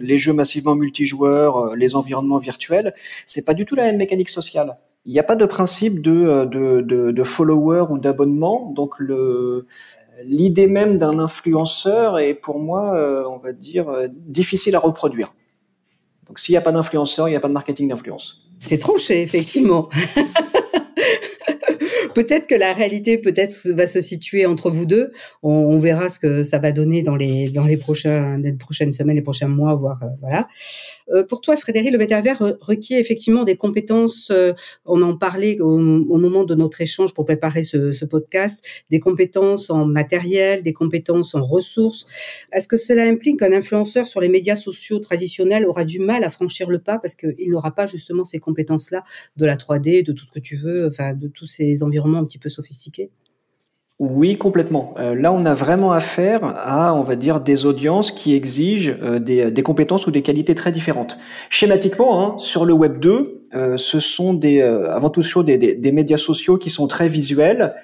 les 0.00 0.18
jeux 0.18 0.32
massivement 0.32 0.74
multijoueurs, 0.74 1.56
euh, 1.56 1.76
les 1.76 1.94
environnements 1.94 2.38
virtuels, 2.38 2.94
c'est 3.26 3.44
pas 3.44 3.54
du 3.54 3.64
tout 3.64 3.74
la 3.74 3.84
même 3.84 3.96
mécanique 3.96 4.28
sociale. 4.28 4.78
Il 5.06 5.12
n'y 5.12 5.18
a 5.18 5.24
pas 5.24 5.36
de 5.36 5.46
principe 5.46 6.00
de, 6.00 6.12
euh, 6.12 6.46
de, 6.46 6.80
de, 6.80 7.10
de 7.10 7.22
follower 7.22 7.86
ou 7.90 7.98
d'abonnement, 7.98 8.72
donc 8.74 8.98
le 8.98 9.66
l'idée 10.22 10.68
même 10.68 10.96
d'un 10.96 11.18
influenceur 11.18 12.20
est 12.20 12.34
pour 12.34 12.60
moi, 12.60 12.94
euh, 12.94 13.24
on 13.28 13.38
va 13.38 13.52
dire, 13.52 13.92
difficile 14.10 14.76
à 14.76 14.78
reproduire. 14.78 15.34
Donc 16.28 16.38
s'il 16.38 16.52
n'y 16.52 16.56
a 16.56 16.60
pas 16.60 16.70
d'influenceur, 16.70 17.28
il 17.28 17.32
n'y 17.32 17.36
a 17.36 17.40
pas 17.40 17.48
de 17.48 17.52
marketing 17.52 17.88
d'influence. 17.88 18.48
C'est 18.60 18.78
tranché, 18.78 19.22
effectivement. 19.22 19.88
peut-être 22.14 22.46
que 22.46 22.54
la 22.54 22.72
réalité 22.72 23.18
peut-être 23.18 23.68
va 23.70 23.86
se 23.86 24.00
situer 24.00 24.46
entre 24.46 24.70
vous 24.70 24.86
deux. 24.86 25.12
On, 25.42 25.78
verra 25.78 26.08
ce 26.08 26.18
que 26.18 26.44
ça 26.44 26.58
va 26.58 26.72
donner 26.72 27.02
dans 27.02 27.16
les 27.16 27.50
dans 27.50 27.64
les 27.64 27.76
prochaines 27.76 28.42
semaines, 28.92 29.16
les 29.16 29.22
prochains 29.22 29.48
mois, 29.48 29.74
voire 29.74 30.02
euh, 30.02 30.08
voilà. 30.20 30.48
Euh, 31.10 31.24
pour 31.24 31.40
toi, 31.40 31.56
Frédéric, 31.56 31.92
le 31.92 31.98
métavers 31.98 32.38
requiert 32.60 32.98
effectivement 32.98 33.44
des 33.44 33.56
compétences. 33.56 34.30
Euh, 34.30 34.52
on 34.84 35.02
en 35.02 35.16
parlait 35.16 35.60
au, 35.60 35.78
moment 35.78 36.44
de 36.44 36.54
notre 36.54 36.80
échange 36.80 37.12
pour 37.14 37.24
préparer 37.24 37.62
ce, 37.62 38.04
podcast, 38.04 38.64
des 38.90 39.00
compétences 39.00 39.70
en 39.70 39.84
matériel, 39.86 40.62
des 40.62 40.72
compétences 40.72 41.34
en 41.34 41.44
ressources. 41.44 42.06
Est-ce 42.52 42.68
que 42.68 42.76
cela 42.76 43.04
implique 43.04 43.40
qu'un 43.40 43.52
influenceur 43.52 44.06
sur 44.06 44.20
les 44.20 44.28
médias 44.28 44.56
sociaux 44.56 44.98
traditionnels 44.98 45.66
aura 45.66 45.84
du 45.84 46.00
mal 46.00 46.24
à 46.24 46.30
franchir 46.30 46.70
le 46.70 46.78
pas 46.78 46.98
parce 46.98 47.14
qu'il 47.14 47.50
n'aura 47.50 47.74
pas 47.74 47.86
justement 47.86 48.24
ces 48.24 48.38
compétences-là 48.38 49.04
de 49.36 49.46
la 49.46 49.56
3D, 49.56 50.04
de 50.04 50.12
tout 50.12 50.26
ce 50.26 50.32
que 50.32 50.40
tu 50.40 50.56
veux, 50.56 50.86
enfin 50.86 51.14
de 51.14 51.28
tous 51.28 51.46
ces 51.46 51.82
environnements 51.82 52.18
un 52.18 52.24
petit 52.24 52.38
peu 52.38 52.48
sophistiqués? 52.48 53.10
Oui, 54.10 54.36
complètement. 54.36 54.94
Euh, 54.98 55.14
là, 55.14 55.32
on 55.32 55.44
a 55.44 55.54
vraiment 55.54 55.92
affaire 55.92 56.40
à, 56.44 56.94
on 56.94 57.02
va 57.02 57.16
dire, 57.16 57.40
des 57.40 57.66
audiences 57.66 58.10
qui 58.10 58.34
exigent 58.34 58.94
euh, 59.02 59.18
des, 59.18 59.62
compétences 59.62 60.06
ou 60.06 60.10
des 60.10 60.22
qualités 60.22 60.54
très 60.54 60.72
différentes. 60.72 61.18
Schématiquement, 61.50 62.20
hein, 62.20 62.38
sur 62.38 62.64
le 62.64 62.72
Web 62.72 63.00
2, 63.00 63.42
euh, 63.54 63.76
ce 63.76 64.00
sont 64.00 64.34
des, 64.34 64.60
avant 64.60 65.10
tout 65.10 65.22
chose 65.22 65.44
des, 65.44 65.56
des, 65.56 65.92
médias 65.92 66.16
sociaux 66.16 66.58
qui 66.58 66.70
sont 66.70 66.86
très 66.86 67.08
visuels. 67.08 67.74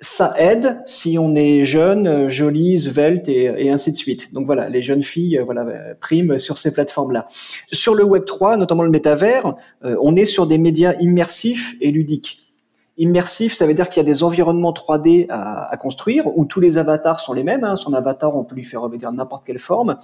Ça 0.00 0.34
aide 0.36 0.82
si 0.84 1.18
on 1.18 1.34
est 1.34 1.64
jeune, 1.64 2.28
jolie, 2.28 2.78
svelte 2.78 3.28
et, 3.28 3.44
et 3.56 3.70
ainsi 3.70 3.92
de 3.92 3.96
suite. 3.96 4.32
Donc 4.34 4.44
voilà, 4.44 4.68
les 4.68 4.82
jeunes 4.82 5.02
filles, 5.02 5.40
voilà, 5.44 5.66
priment 6.00 6.36
sur 6.36 6.58
ces 6.58 6.74
plateformes-là. 6.74 7.26
Sur 7.72 7.94
le 7.94 8.04
Web 8.04 8.26
3, 8.26 8.58
notamment 8.58 8.82
le 8.82 8.90
métavers, 8.90 9.54
on 9.82 10.14
est 10.14 10.26
sur 10.26 10.46
des 10.46 10.58
médias 10.58 10.94
immersifs 11.00 11.76
et 11.80 11.90
ludiques. 11.90 12.45
Immersif, 12.98 13.54
ça 13.54 13.66
veut 13.66 13.74
dire 13.74 13.90
qu'il 13.90 14.02
y 14.02 14.06
a 14.06 14.10
des 14.10 14.22
environnements 14.22 14.72
3D 14.72 15.26
à, 15.28 15.70
à, 15.70 15.76
construire 15.76 16.26
où 16.38 16.46
tous 16.46 16.60
les 16.60 16.78
avatars 16.78 17.20
sont 17.20 17.34
les 17.34 17.42
mêmes. 17.42 17.62
Hein. 17.62 17.76
Son 17.76 17.92
avatar, 17.92 18.34
on 18.34 18.44
peut 18.44 18.54
lui 18.54 18.64
faire 18.64 18.80
revêtir 18.80 19.12
n'importe 19.12 19.46
quelle 19.46 19.58
forme. 19.58 19.98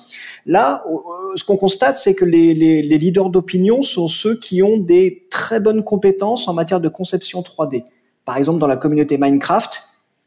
Là, 0.44 0.84
euh, 0.86 1.36
ce 1.36 1.44
qu'on 1.44 1.56
constate, 1.56 1.96
c'est 1.96 2.14
que 2.14 2.26
les, 2.26 2.52
les, 2.52 2.82
les 2.82 2.98
leaders 2.98 3.30
d'opinion 3.30 3.80
sont 3.80 4.08
ceux 4.08 4.38
qui 4.38 4.62
ont 4.62 4.76
des 4.76 5.26
très 5.30 5.58
bonnes 5.58 5.82
compétences 5.84 6.48
en 6.48 6.54
matière 6.54 6.80
de 6.80 6.88
conception 6.88 7.40
3D. 7.40 7.84
Par 8.24 8.36
exemple, 8.36 8.58
dans 8.58 8.66
la 8.66 8.76
communauté 8.76 9.16
Minecraft, 9.16 9.80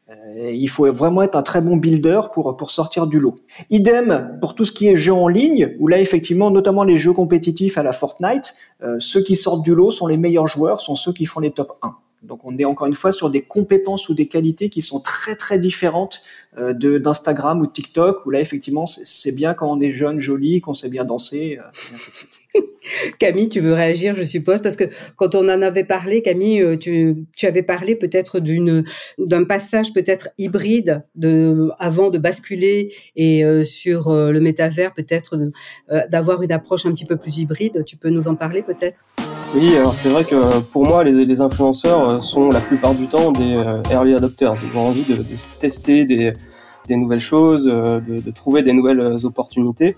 euh, 0.10 0.52
il 0.52 0.70
faut 0.70 0.92
vraiment 0.92 1.24
être 1.24 1.36
un 1.36 1.44
très 1.44 1.62
bon 1.62 1.78
builder 1.78 2.22
pour, 2.34 2.56
pour 2.58 2.72
sortir 2.72 3.08
du 3.08 3.20
lot. 3.20 3.36
Idem 3.70 4.38
pour 4.40 4.56
tout 4.56 4.66
ce 4.66 4.72
qui 4.72 4.88
est 4.88 4.96
jeu 4.96 5.14
en 5.14 5.28
ligne, 5.28 5.76
où 5.80 5.88
là, 5.88 6.00
effectivement, 6.00 6.52
notamment 6.52 6.84
les 6.84 6.96
jeux 6.96 7.14
compétitifs 7.14 7.78
à 7.78 7.84
la 7.84 7.94
Fortnite, 7.94 8.56
euh, 8.84 8.98
ceux 9.00 9.22
qui 9.22 9.36
sortent 9.36 9.64
du 9.64 9.74
lot 9.74 9.92
sont 9.92 10.08
les 10.08 10.18
meilleurs 10.18 10.48
joueurs, 10.48 10.82
sont 10.82 10.96
ceux 10.96 11.14
qui 11.14 11.26
font 11.26 11.40
les 11.40 11.52
top 11.52 11.78
1. 11.82 11.96
Donc 12.24 12.42
on 12.44 12.58
est 12.58 12.66
encore 12.66 12.88
une 12.88 12.94
fois 12.94 13.12
sur 13.12 13.30
des 13.30 13.42
compétences 13.42 14.10
ou 14.10 14.14
des 14.14 14.28
qualités 14.28 14.70
qui 14.70 14.82
sont 14.82 15.00
très 15.00 15.36
très 15.36 15.60
différentes 15.60 16.22
euh, 16.58 16.74
de 16.74 16.98
d'Instagram 16.98 17.60
ou 17.62 17.68
de 17.68 17.72
TikTok 17.72 18.26
où 18.26 18.30
là 18.30 18.40
effectivement 18.40 18.86
c'est 18.86 19.36
bien 19.36 19.54
quand 19.54 19.72
on 19.72 19.80
est 19.80 19.92
jeune, 19.92 20.20
joli, 20.20 20.62
qu'on 20.62 20.74
sait 20.74 20.90
bien 20.90 21.06
danser. 21.06 21.60
Euh, 21.60 22.60
Camille, 23.20 23.50
tu 23.50 23.60
veux 23.60 23.74
réagir, 23.74 24.16
je 24.16 24.24
suppose, 24.24 24.62
parce 24.62 24.76
que 24.76 24.86
quand 25.18 25.36
on 25.36 25.50
en 25.50 25.62
avait 25.62 25.84
parlé, 25.84 26.22
Camille, 26.22 26.62
euh, 26.62 26.78
tu, 26.78 27.26
tu 27.36 27.46
avais 27.46 27.64
parlé 27.64 27.96
peut-être 27.96 28.40
d'une 28.40 28.86
d'un 29.18 29.44
passage 29.44 29.94
peut-être 29.94 30.30
hybride 30.38 31.04
de 31.16 31.70
avant 31.80 32.10
de 32.10 32.18
basculer 32.18 32.94
et 33.16 33.44
sur 33.64 34.12
le 34.14 34.40
métavers 34.40 34.94
peut-être 34.94 35.38
d'avoir 36.10 36.42
une 36.42 36.52
approche 36.52 36.86
un 36.86 36.92
petit 36.92 37.06
peu 37.06 37.18
plus 37.18 37.38
hybride. 37.38 37.84
Tu 37.86 37.98
peux 37.98 38.10
nous 38.10 38.28
en 38.28 38.36
parler 38.36 38.62
peut-être? 38.62 39.06
Oui, 39.54 39.78
alors 39.78 39.94
c'est 39.94 40.10
vrai 40.10 40.26
que 40.26 40.60
pour 40.60 40.86
moi, 40.86 41.04
les, 41.04 41.42
influenceurs 41.42 42.10
euh, 42.10 42.20
sont 42.20 42.50
la 42.50 42.60
plupart 42.60 42.94
du 42.94 43.08
temps 43.08 43.32
des 43.32 43.56
euh, 43.56 43.82
early 43.90 44.14
adopters. 44.14 44.54
Ils 44.64 44.78
ont 44.78 44.88
envie 44.88 45.06
de, 45.06 45.24
tester 45.60 46.06
des, 46.06 46.34
nouvelles 46.90 47.22
choses, 47.22 47.68
euh, 47.68 48.02
de, 48.02 48.32
trouver 48.32 48.64
des 48.64 48.74
nouvelles 48.74 49.26
opportunités. 49.26 49.96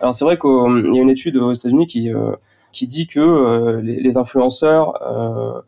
Alors 0.00 0.14
c'est 0.14 0.24
vrai 0.24 0.38
qu'il 0.38 0.94
y 0.94 0.98
a 0.98 1.02
une 1.02 1.10
étude 1.10 1.36
aux 1.36 1.52
États-Unis 1.52 1.86
qui, 1.86 2.10
qui 2.72 2.86
dit 2.86 3.06
que 3.06 3.80
les, 3.82 4.16
influenceurs 4.16 5.64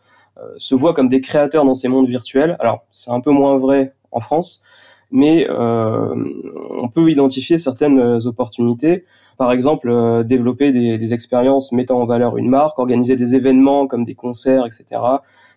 se 0.57 0.75
voient 0.77 0.95
comme 0.95 1.09
des 1.09 1.21
créateurs 1.21 1.65
dans 1.65 1.75
ces 1.75 1.89
mondes 1.89 2.07
virtuels. 2.07 2.57
Alors 2.61 2.85
c'est 2.93 3.11
un 3.11 3.21
peu 3.21 3.33
moins 3.33 3.59
vrai 3.59 3.93
en 4.13 4.21
France, 4.21 4.63
mais 5.11 5.49
on 5.51 6.89
peut 6.89 7.11
identifier 7.11 7.59
certaines 7.59 8.01
opportunités 8.27 9.05
par 9.41 9.53
exemple 9.53 9.89
euh, 9.89 10.23
développer 10.23 10.71
des, 10.71 10.99
des, 10.99 11.15
expériences 11.15 11.73
mettant 11.73 11.99
en 11.99 12.05
valeur 12.05 12.37
une 12.37 12.51
marque, 12.51 12.79
organiser 12.79 13.17
des 13.17 13.35
événements 13.35 13.87
comme 13.87 14.05
des 14.05 14.15
concerts, 14.15 14.67
etc. 14.67 15.01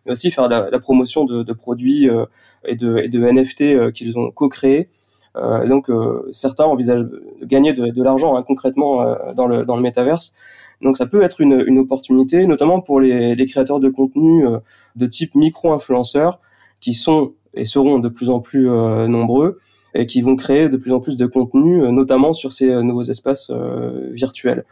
Mais 0.05 0.13
aussi 0.13 0.31
faire 0.31 0.48
la, 0.48 0.69
la 0.69 0.79
promotion 0.79 1.25
de, 1.25 1.43
de 1.43 1.51
produits 1.51 2.10
euh, 2.10 2.25
et, 2.63 2.77
de, 2.77 3.00
et, 3.00 3.10
de, 3.10 3.19
NFT 3.19 3.62
euh, 3.63 3.91
qu'ils 3.91 4.17
ont 4.17 4.31
co-créés. 4.31 4.88
donc 5.67 5.91
certains 6.31 6.63
envisagent 6.63 7.03
de 7.03 7.22
gagner 7.43 7.74
de, 7.74 7.88
de 7.88 8.03
l'argent 8.03 8.38
hein, 8.38 8.43
concrètement 8.43 8.91
dans 9.36 9.48
le 9.48 9.65
dans 9.65 9.75
le 9.75 9.81
métaverse. 9.81 10.33
Donc 10.81 10.95
ça 10.95 11.05
peut 11.05 11.22
être 11.22 11.41
une, 11.41 11.62
une 11.67 11.79
opportunité, 11.79 12.45
notamment 12.45 12.79
pour 12.79 13.01
les, 13.01 13.36
les 13.36 13.45
créateurs 13.45 13.81
de 13.81 13.89
contenu 13.89 14.45
de 14.95 15.05
type 15.07 15.36
micro-influenceurs 15.36 16.39
qui 16.79 16.93
sont 16.93 17.33
et 17.53 17.65
seront 17.65 18.00
de 18.00 18.10
plus 18.10 18.29
en 18.29 18.39
plus 18.39 18.67
nombreux 18.67 19.60
et 19.93 20.07
qui 20.07 20.22
vont 20.22 20.36
créer 20.36 20.69
de 20.69 20.77
plus 20.77 20.91
en 20.91 21.00
plus 21.00 21.17
de 21.17 21.25
contenu, 21.25 21.83
euh, 21.83 21.91
notamment 21.91 22.33
sur 22.33 22.53
ces 22.53 22.69
euh, 22.69 22.81
nouveaux 22.81 23.03
espaces 23.03 23.50
euh, 23.51 24.10
virtuels. 24.12 24.65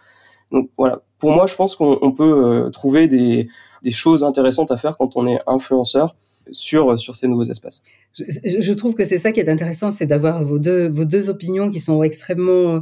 Donc 0.52 0.70
voilà, 0.78 1.02
pour 1.20 1.32
moi, 1.32 1.48
je 1.48 1.56
pense 1.56 1.76
qu'on 1.76 2.12
peut 2.12 2.70
trouver 2.74 3.08
des, 3.08 3.48
des 3.84 3.92
choses 3.92 4.26
intéressantes 4.26 4.70
à 4.72 4.76
faire 4.76 4.98
quand 4.98 5.16
on 5.16 5.26
est 5.26 5.40
influenceur 5.48 6.16
sur 6.52 7.00
sur 7.00 7.16
ces 7.16 7.28
nouveaux 7.28 7.44
espaces. 7.44 7.84
Je, 8.14 8.24
je 8.62 8.74
trouve 8.74 8.94
que 8.94 9.06
c'est 9.06 9.18
ça 9.18 9.32
qui 9.32 9.40
est 9.40 9.50
intéressant, 9.50 9.92
c'est 9.92 10.06
d'avoir 10.06 10.44
vos 10.44 10.60
deux 10.60 10.88
vos 10.88 11.06
deux 11.06 11.30
opinions 11.30 11.72
qui 11.72 11.80
sont 11.80 12.04
extrêmement 12.04 12.82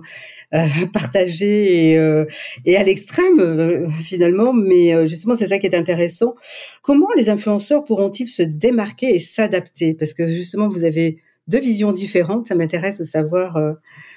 euh, 0.55 0.65
partagées 0.93 1.91
et, 1.91 1.99
euh, 1.99 2.25
et 2.65 2.75
à 2.75 2.83
l'extrême 2.83 3.39
euh, 3.39 3.87
finalement, 3.89 4.51
mais 4.51 5.07
justement 5.07 5.35
c'est 5.35 5.47
ça 5.47 5.59
qui 5.59 5.67
est 5.67 5.75
intéressant. 5.75 6.33
Comment 6.81 7.09
les 7.15 7.29
influenceurs 7.29 7.83
pourront-ils 7.83 8.27
se 8.27 8.41
démarquer 8.41 9.15
et 9.15 9.19
s'adapter? 9.19 9.93
Parce 9.93 10.13
que 10.13 10.27
justement 10.27 10.67
vous 10.67 10.85
avez 10.85 11.21
deux 11.47 11.59
visions 11.59 11.91
différentes. 11.91 12.47
Ça 12.47 12.55
m'intéresse 12.55 12.97
de 12.97 13.03
savoir. 13.03 13.59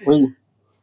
Oui. 0.07 0.27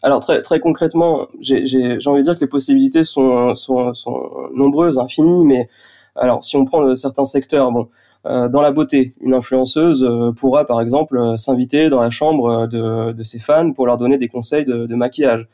Alors 0.03 0.19
très 0.19 0.41
très 0.43 0.59
concrètement, 0.59 1.27
j'ai 1.41 1.63
envie 2.05 2.19
de 2.19 2.23
dire 2.23 2.35
que 2.35 2.41
les 2.41 2.47
possibilités 2.47 3.03
sont, 3.03 3.55
sont, 3.55 3.93
sont 3.95 4.29
nombreuses, 4.53 4.99
infinies, 4.99 5.45
mais 5.45 5.67
alors 6.15 6.43
si 6.43 6.57
on 6.57 6.65
prend 6.65 6.95
certains 6.95 7.25
secteurs, 7.25 7.71
bon, 7.71 7.89
dans 8.25 8.61
la 8.61 8.71
beauté, 8.71 9.13
une 9.21 9.33
influenceuse 9.33 10.07
pourra 10.35 10.65
par 10.65 10.81
exemple 10.81 11.37
s'inviter 11.37 11.89
dans 11.89 12.01
la 12.01 12.09
chambre 12.09 12.67
de, 12.67 13.23
ses 13.23 13.39
fans 13.39 13.71
pour 13.71 13.87
leur 13.87 13.97
donner 13.97 14.17
des 14.17 14.27
conseils 14.27 14.65
de, 14.65 14.93
maquillage. 14.93 15.47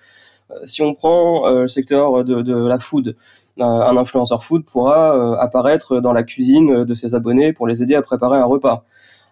si 0.66 0.82
on 0.82 0.96
prend 0.96 1.48
le 1.48 1.68
secteur 1.68 2.24
de, 2.24 2.42
de 2.42 2.56
la 2.56 2.80
food, 2.80 3.16
un 3.60 3.98
influenceur 3.98 4.44
food 4.44 4.66
pourra 4.66 5.40
apparaître 5.40 6.00
dans 6.00 6.12
la 6.12 6.24
cuisine 6.24 6.86
de 6.86 6.94
ses 6.96 7.14
abonnés 7.14 7.54
pour 7.54 7.68
les 7.68 7.84
aider 7.84 7.94
à 7.94 8.02
préparer 8.02 8.38
un 8.38 8.46
repas. 8.46 8.84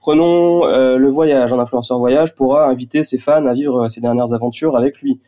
Prenons 0.03 0.65
euh, 0.65 0.97
le 0.97 1.09
voyage. 1.09 1.53
Un 1.53 1.59
influenceur 1.59 1.97
voyage 1.97 2.35
pourra 2.35 2.67
inviter 2.67 3.03
ses 3.03 3.17
fans 3.17 3.45
à 3.45 3.53
vivre 3.53 3.87
ses 3.87 4.01
dernières 4.01 4.33
aventures 4.33 4.75
avec 4.75 4.99
lui. 4.99 5.21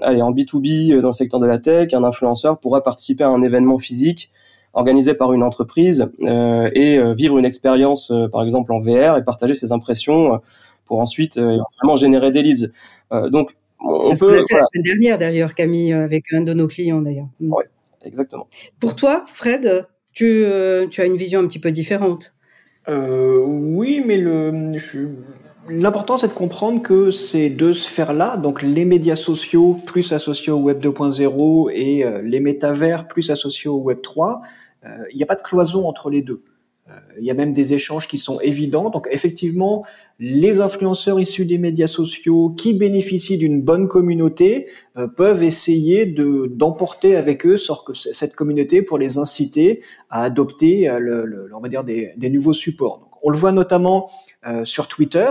Allez, 0.00 0.22
en 0.22 0.30
B2B, 0.30 0.92
euh, 0.92 1.02
dans 1.02 1.08
le 1.08 1.12
secteur 1.12 1.40
de 1.40 1.46
la 1.46 1.58
tech, 1.58 1.92
un 1.94 2.04
influenceur 2.04 2.60
pourra 2.60 2.80
participer 2.80 3.24
à 3.24 3.28
un 3.28 3.42
événement 3.42 3.78
physique 3.78 4.30
organisé 4.72 5.14
par 5.14 5.32
une 5.32 5.42
entreprise 5.42 6.10
euh, 6.22 6.70
et 6.74 6.98
vivre 7.14 7.38
une 7.38 7.44
expérience, 7.44 8.12
par 8.32 8.42
exemple 8.42 8.72
en 8.72 8.80
VR, 8.80 9.16
et 9.16 9.24
partager 9.24 9.54
ses 9.54 9.72
impressions 9.72 10.40
pour 10.86 11.00
ensuite 11.00 11.36
éventuellement 11.36 11.96
générer 11.96 12.30
des 12.30 12.42
leads. 12.42 12.72
donc, 13.28 13.56
on 13.80 14.10
peut. 14.10 14.14
Ce 14.14 14.24
fait 14.24 14.54
la 14.56 14.64
semaine 14.64 14.82
dernière, 14.84 15.18
d'ailleurs, 15.18 15.54
Camille, 15.54 15.92
avec 15.92 16.32
un 16.32 16.42
de 16.42 16.52
nos 16.52 16.68
clients, 16.68 17.00
d'ailleurs. 17.00 17.28
Mm. 17.40 17.52
Oui, 17.52 17.64
exactement. 18.04 18.46
Pour 18.78 18.94
toi, 18.94 19.24
Fred, 19.26 19.86
tu, 20.12 20.44
tu 20.90 21.00
as 21.00 21.04
une 21.04 21.16
vision 21.16 21.40
un 21.40 21.46
petit 21.46 21.60
peu 21.60 21.72
différente? 21.72 22.34
Euh, 22.88 23.38
oui, 23.44 24.02
mais 24.04 24.16
le, 24.16 24.78
l'important 25.70 26.18
c'est 26.18 26.28
de 26.28 26.32
comprendre 26.32 26.82
que 26.82 27.10
ces 27.10 27.48
deux 27.48 27.72
sphères-là, 27.72 28.36
donc 28.36 28.62
les 28.62 28.84
médias 28.84 29.16
sociaux 29.16 29.78
plus 29.86 30.12
associés 30.12 30.52
au 30.52 30.58
Web 30.58 30.84
2.0 30.84 31.70
et 31.72 32.04
euh, 32.04 32.20
les 32.22 32.40
métavers 32.40 33.06
plus 33.08 33.30
associés 33.30 33.70
au 33.70 33.78
Web 33.78 34.02
3, 34.02 34.42
euh, 34.84 34.88
il 35.12 35.16
n'y 35.16 35.22
a 35.22 35.26
pas 35.26 35.36
de 35.36 35.42
cloison 35.42 35.86
entre 35.86 36.10
les 36.10 36.22
deux. 36.22 36.42
Il 37.20 37.24
y 37.24 37.30
a 37.30 37.34
même 37.34 37.52
des 37.52 37.72
échanges 37.72 38.08
qui 38.08 38.18
sont 38.18 38.40
évidents. 38.40 38.90
Donc 38.90 39.06
effectivement, 39.12 39.84
les 40.18 40.60
influenceurs 40.60 41.20
issus 41.20 41.44
des 41.44 41.56
médias 41.56 41.86
sociaux 41.86 42.50
qui 42.50 42.74
bénéficient 42.74 43.38
d'une 43.38 43.62
bonne 43.62 43.86
communauté 43.86 44.66
peuvent 45.16 45.44
essayer 45.44 46.04
de 46.04 46.50
d'emporter 46.52 47.14
avec 47.14 47.46
eux 47.46 47.58
cette 47.94 48.34
communauté 48.34 48.82
pour 48.82 48.98
les 48.98 49.18
inciter 49.18 49.82
à 50.08 50.24
adopter 50.24 50.90
on 50.90 51.60
va 51.60 51.68
dire 51.68 51.84
des, 51.84 52.12
nouveaux 52.28 52.52
supports. 52.52 53.08
On 53.22 53.30
le 53.30 53.36
voit 53.36 53.52
notamment 53.52 54.10
sur 54.64 54.88
Twitter. 54.88 55.30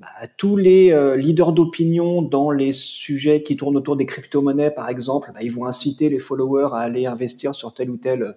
Bah, 0.00 0.08
tous 0.36 0.56
les 0.56 1.16
leaders 1.16 1.52
d'opinion 1.52 2.20
dans 2.20 2.50
les 2.50 2.72
sujets 2.72 3.42
qui 3.42 3.56
tournent 3.56 3.76
autour 3.76 3.96
des 3.96 4.06
crypto-monnaies, 4.06 4.72
par 4.72 4.88
exemple, 4.88 5.30
bah, 5.32 5.40
ils 5.42 5.52
vont 5.52 5.66
inciter 5.66 6.08
les 6.08 6.18
followers 6.18 6.70
à 6.72 6.78
aller 6.78 7.06
investir 7.06 7.54
sur 7.54 7.72
tel 7.72 7.90
ou 7.90 7.96
tel 7.96 8.34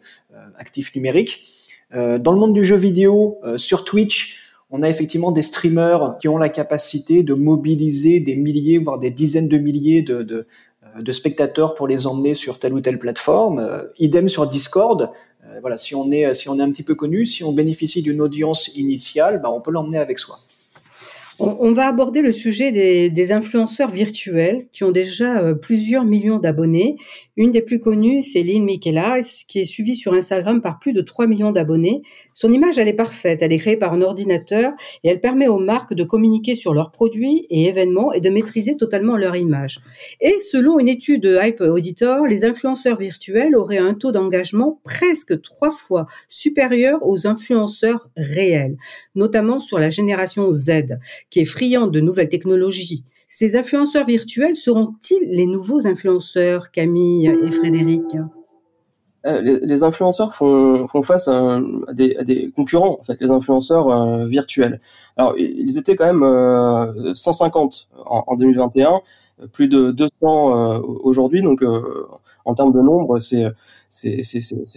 actif 0.57 0.95
numérique. 0.95 1.45
dans 1.91 2.31
le 2.31 2.39
monde 2.39 2.53
du 2.53 2.63
jeu 2.63 2.75
vidéo, 2.75 3.39
sur 3.55 3.85
Twitch, 3.85 4.47
on 4.69 4.83
a 4.83 4.89
effectivement 4.89 5.31
des 5.31 5.41
streamers 5.41 6.17
qui 6.19 6.27
ont 6.27 6.37
la 6.37 6.49
capacité 6.49 7.23
de 7.23 7.33
mobiliser 7.33 8.19
des 8.19 8.35
milliers, 8.35 8.77
voire 8.77 8.99
des 8.99 9.11
dizaines 9.11 9.47
de 9.47 9.57
milliers 9.57 10.01
de, 10.01 10.21
de, 10.21 11.11
spectateurs 11.11 11.73
pour 11.73 11.87
les 11.87 12.05
emmener 12.05 12.33
sur 12.33 12.59
telle 12.59 12.73
ou 12.73 12.81
telle 12.81 12.99
plateforme. 12.99 13.85
idem 13.97 14.29
sur 14.29 14.47
Discord. 14.47 15.11
voilà, 15.61 15.77
si 15.77 15.95
on 15.95 16.11
est 16.11 16.33
si 16.33 16.49
on 16.49 16.59
est 16.59 16.63
un 16.63 16.71
petit 16.71 16.83
peu 16.83 16.95
connu, 16.95 17.25
si 17.25 17.43
on 17.43 17.53
bénéficie 17.53 18.01
d'une 18.01 18.21
audience 18.21 18.69
initiale, 18.75 19.41
bah, 19.41 19.49
on 19.51 19.61
peut 19.61 19.71
l'emmener 19.71 19.97
avec 19.97 20.19
soi. 20.19 20.39
On, 21.39 21.72
va 21.72 21.88
aborder 21.88 22.22
le 22.22 22.32
sujet 22.32 22.72
des, 22.72 23.32
influenceurs 23.32 23.91
virtuels 23.91 24.67
qui 24.72 24.84
ont 24.84 24.91
déjà 24.91 25.39
euh, 25.39 25.53
plusieurs 25.53 26.03
millions 26.03 26.39
d'abonnés. 26.39 26.98
Une 27.39 27.51
des 27.51 27.62
plus 27.62 27.79
connues, 27.79 28.24
c'est 28.24 28.41
Lynn 28.41 28.65
Michela, 28.65 29.20
qui 29.48 29.60
est 29.60 29.65
suivie 29.65 29.96
sur 29.96 30.15
Instagram 30.15 30.60
par 30.60 30.79
plus 30.79 30.91
de 30.91 31.01
3 31.01 31.27
millions 31.27 31.51
d'abonnés. 31.51 32.01
Son 32.34 32.51
image, 32.51 32.79
elle 32.79 32.88
est 32.88 32.96
parfaite. 32.96 33.44
Elle 33.44 33.53
est 33.53 33.60
créée 33.60 33.77
par 33.77 33.94
un 33.94 34.01
ordinateur 34.01 34.74
et 35.03 35.10
elle 35.10 35.22
permet 35.22 35.48
aux 35.48 35.60
marques 35.60 35.94
de 35.94 36.03
communiquer 36.03 36.56
sur 36.56 36.74
leurs 36.74 36.89
produits 36.89 37.46
et 37.51 37.67
événements 37.67 38.12
et 38.12 38.22
de 38.22 38.32
maîtriser 38.32 38.75
totalement 38.75 39.17
leur 39.17 39.36
image. 39.36 39.82
Et 40.20 40.39
selon 40.39 40.79
une 40.79 40.88
étude 40.88 41.22
de 41.22 41.38
Hype 41.39 41.62
Auditor, 41.62 42.25
les 42.25 42.44
influenceurs 42.44 42.98
virtuels 42.98 43.56
auraient 43.56 43.77
un 43.77 43.94
taux 43.94 44.12
d'engagement 44.12 44.82
presque 44.84 45.39
trois 45.44 45.70
fois 45.70 46.08
supérieur 46.29 47.06
aux 47.06 47.27
influenceurs 47.27 48.10
réels, 48.17 48.77
notamment 49.13 49.60
sur 49.60 49.77
la 49.77 49.91
génération 49.91 50.51
Z 50.51 50.98
qui 51.29 51.41
est 51.41 51.46
friande 51.46 51.94
de 51.94 52.00
nouvelles 52.00 52.29
technologies. 52.29 53.03
Ces 53.27 53.57
influenceurs 53.57 54.05
virtuels 54.05 54.55
seront-ils 54.55 55.29
les 55.29 55.46
nouveaux 55.46 55.86
influenceurs, 55.86 56.72
Camille 56.72 57.27
et 57.27 57.51
Frédéric? 57.51 58.17
Euh, 59.25 59.41
les, 59.41 59.84
influenceurs 59.84 60.34
font, 60.34 60.88
font 60.88 61.01
face 61.01 61.27
à, 61.27 61.60
des, 61.91 62.51
concurrents, 62.55 62.98
en 63.00 63.03
fait, 63.03 63.19
les 63.19 63.29
influenceurs 63.29 63.89
euh, 63.89 64.25
virtuels. 64.27 64.79
Alors, 65.17 65.34
ils 65.38 65.77
étaient 65.77 65.98
quand 65.98 66.13
même 66.13 67.13
150 67.13 67.89
euh, 67.98 68.01
en, 68.05 68.36
2021, 68.38 69.01
plus 69.51 69.67
de 69.67 69.91
200 69.91 70.81
aujourd'hui, 71.03 71.41
donc 71.41 71.63
en 72.46 72.53
termes 72.55 72.72
de 72.72 72.81
nombre, 72.81 73.19
c'est 73.19 73.46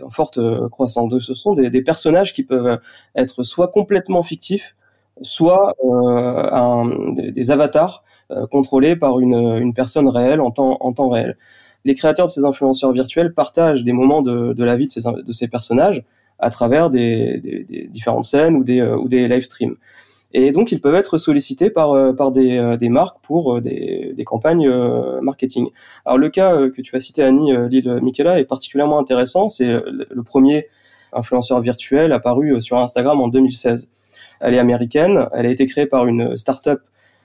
en 0.02 0.10
forte 0.10 0.40
croissance. 0.70 1.16
ce 1.18 1.34
sont 1.34 1.54
des, 1.54 1.82
personnages 1.82 2.34
qui 2.34 2.42
peuvent 2.42 2.78
être 3.14 3.42
soit 3.42 3.68
complètement 3.68 4.22
fictifs, 4.22 4.74
soit 5.22 5.74
euh, 5.84 7.30
des 7.30 7.50
avatars 7.50 8.04
euh, 8.30 8.46
contrôlés 8.46 8.96
par 8.96 9.20
une, 9.20 9.34
une, 9.34 9.74
personne 9.74 10.08
réelle 10.08 10.40
en 10.40 10.50
temps, 10.50 10.78
en 10.80 10.92
temps 10.92 11.08
réel. 11.08 11.36
Les 11.84 11.94
créateurs 11.94 12.26
de 12.26 12.30
ces 12.30 12.44
influenceurs 12.44 12.92
virtuels 12.92 13.34
partagent 13.34 13.84
des 13.84 13.92
moments 13.92 14.22
de, 14.22 14.52
de 14.52 14.64
la 14.64 14.76
vie 14.76 14.86
de 14.86 14.90
ces, 14.90 15.00
de 15.02 15.32
ces 15.32 15.48
personnages 15.48 16.04
à 16.38 16.50
travers 16.50 16.90
des, 16.90 17.38
des, 17.38 17.64
des 17.64 17.86
différentes 17.88 18.24
scènes 18.24 18.56
ou 18.56 18.64
des, 18.64 18.80
euh, 18.80 18.96
ou 18.96 19.08
des 19.08 19.28
live 19.28 19.42
streams. 19.42 19.76
Et 20.32 20.52
donc, 20.52 20.70
ils 20.70 20.80
peuvent 20.80 20.94
être 20.94 21.18
sollicités 21.18 21.70
par, 21.70 22.14
par 22.14 22.30
des, 22.30 22.76
des 22.78 22.88
marques 22.88 23.16
pour 23.20 23.60
des, 23.60 24.12
des 24.16 24.24
campagnes 24.24 24.70
marketing. 25.20 25.70
Alors, 26.04 26.18
le 26.18 26.28
cas 26.28 26.68
que 26.68 26.80
tu 26.82 26.94
as 26.94 27.00
cité, 27.00 27.24
Annie 27.24 27.52
Lille 27.68 27.98
Michela, 28.00 28.38
est 28.38 28.44
particulièrement 28.44 29.00
intéressant. 29.00 29.48
C'est 29.48 29.66
le 29.66 30.22
premier 30.22 30.68
influenceur 31.12 31.60
virtuel 31.60 32.12
apparu 32.12 32.62
sur 32.62 32.78
Instagram 32.78 33.20
en 33.20 33.26
2016. 33.26 33.90
Elle 34.38 34.54
est 34.54 34.60
américaine, 34.60 35.26
elle 35.32 35.46
a 35.46 35.50
été 35.50 35.66
créée 35.66 35.86
par 35.86 36.06
une 36.06 36.36
start-up 36.36 36.80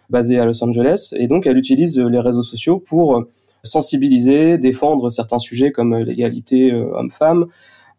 basée 0.10 0.40
à 0.40 0.46
Los 0.46 0.64
Angeles 0.64 1.14
et 1.18 1.28
donc 1.28 1.48
elle 1.48 1.58
utilise 1.58 2.00
les 2.00 2.20
réseaux 2.20 2.44
sociaux 2.44 2.80
pour 2.80 3.26
sensibiliser, 3.66 4.58
défendre 4.58 5.10
certains 5.10 5.40
sujets 5.40 5.72
comme 5.72 5.98
l'égalité 5.98 6.72
euh, 6.72 6.92
homme-femme. 6.94 7.48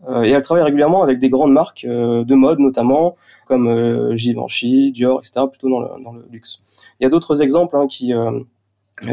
Euh, 0.08 0.24
et 0.24 0.30
elle 0.30 0.42
travaille 0.42 0.64
régulièrement 0.64 1.02
avec 1.02 1.18
des 1.18 1.28
grandes 1.28 1.52
marques 1.52 1.84
euh, 1.84 2.24
de 2.24 2.34
mode 2.34 2.58
notamment, 2.58 3.16
comme 3.46 4.14
Givenchy, 4.14 4.92
Dior, 4.92 5.18
etc., 5.18 5.46
plutôt 5.50 5.68
dans 5.68 5.80
le, 5.80 6.02
dans 6.02 6.12
le 6.12 6.26
luxe. 6.30 6.60
Il 7.00 7.04
y 7.04 7.06
a 7.06 7.10
d'autres 7.10 7.42
exemples 7.42 7.76
hein, 7.76 7.86
qui, 7.86 8.12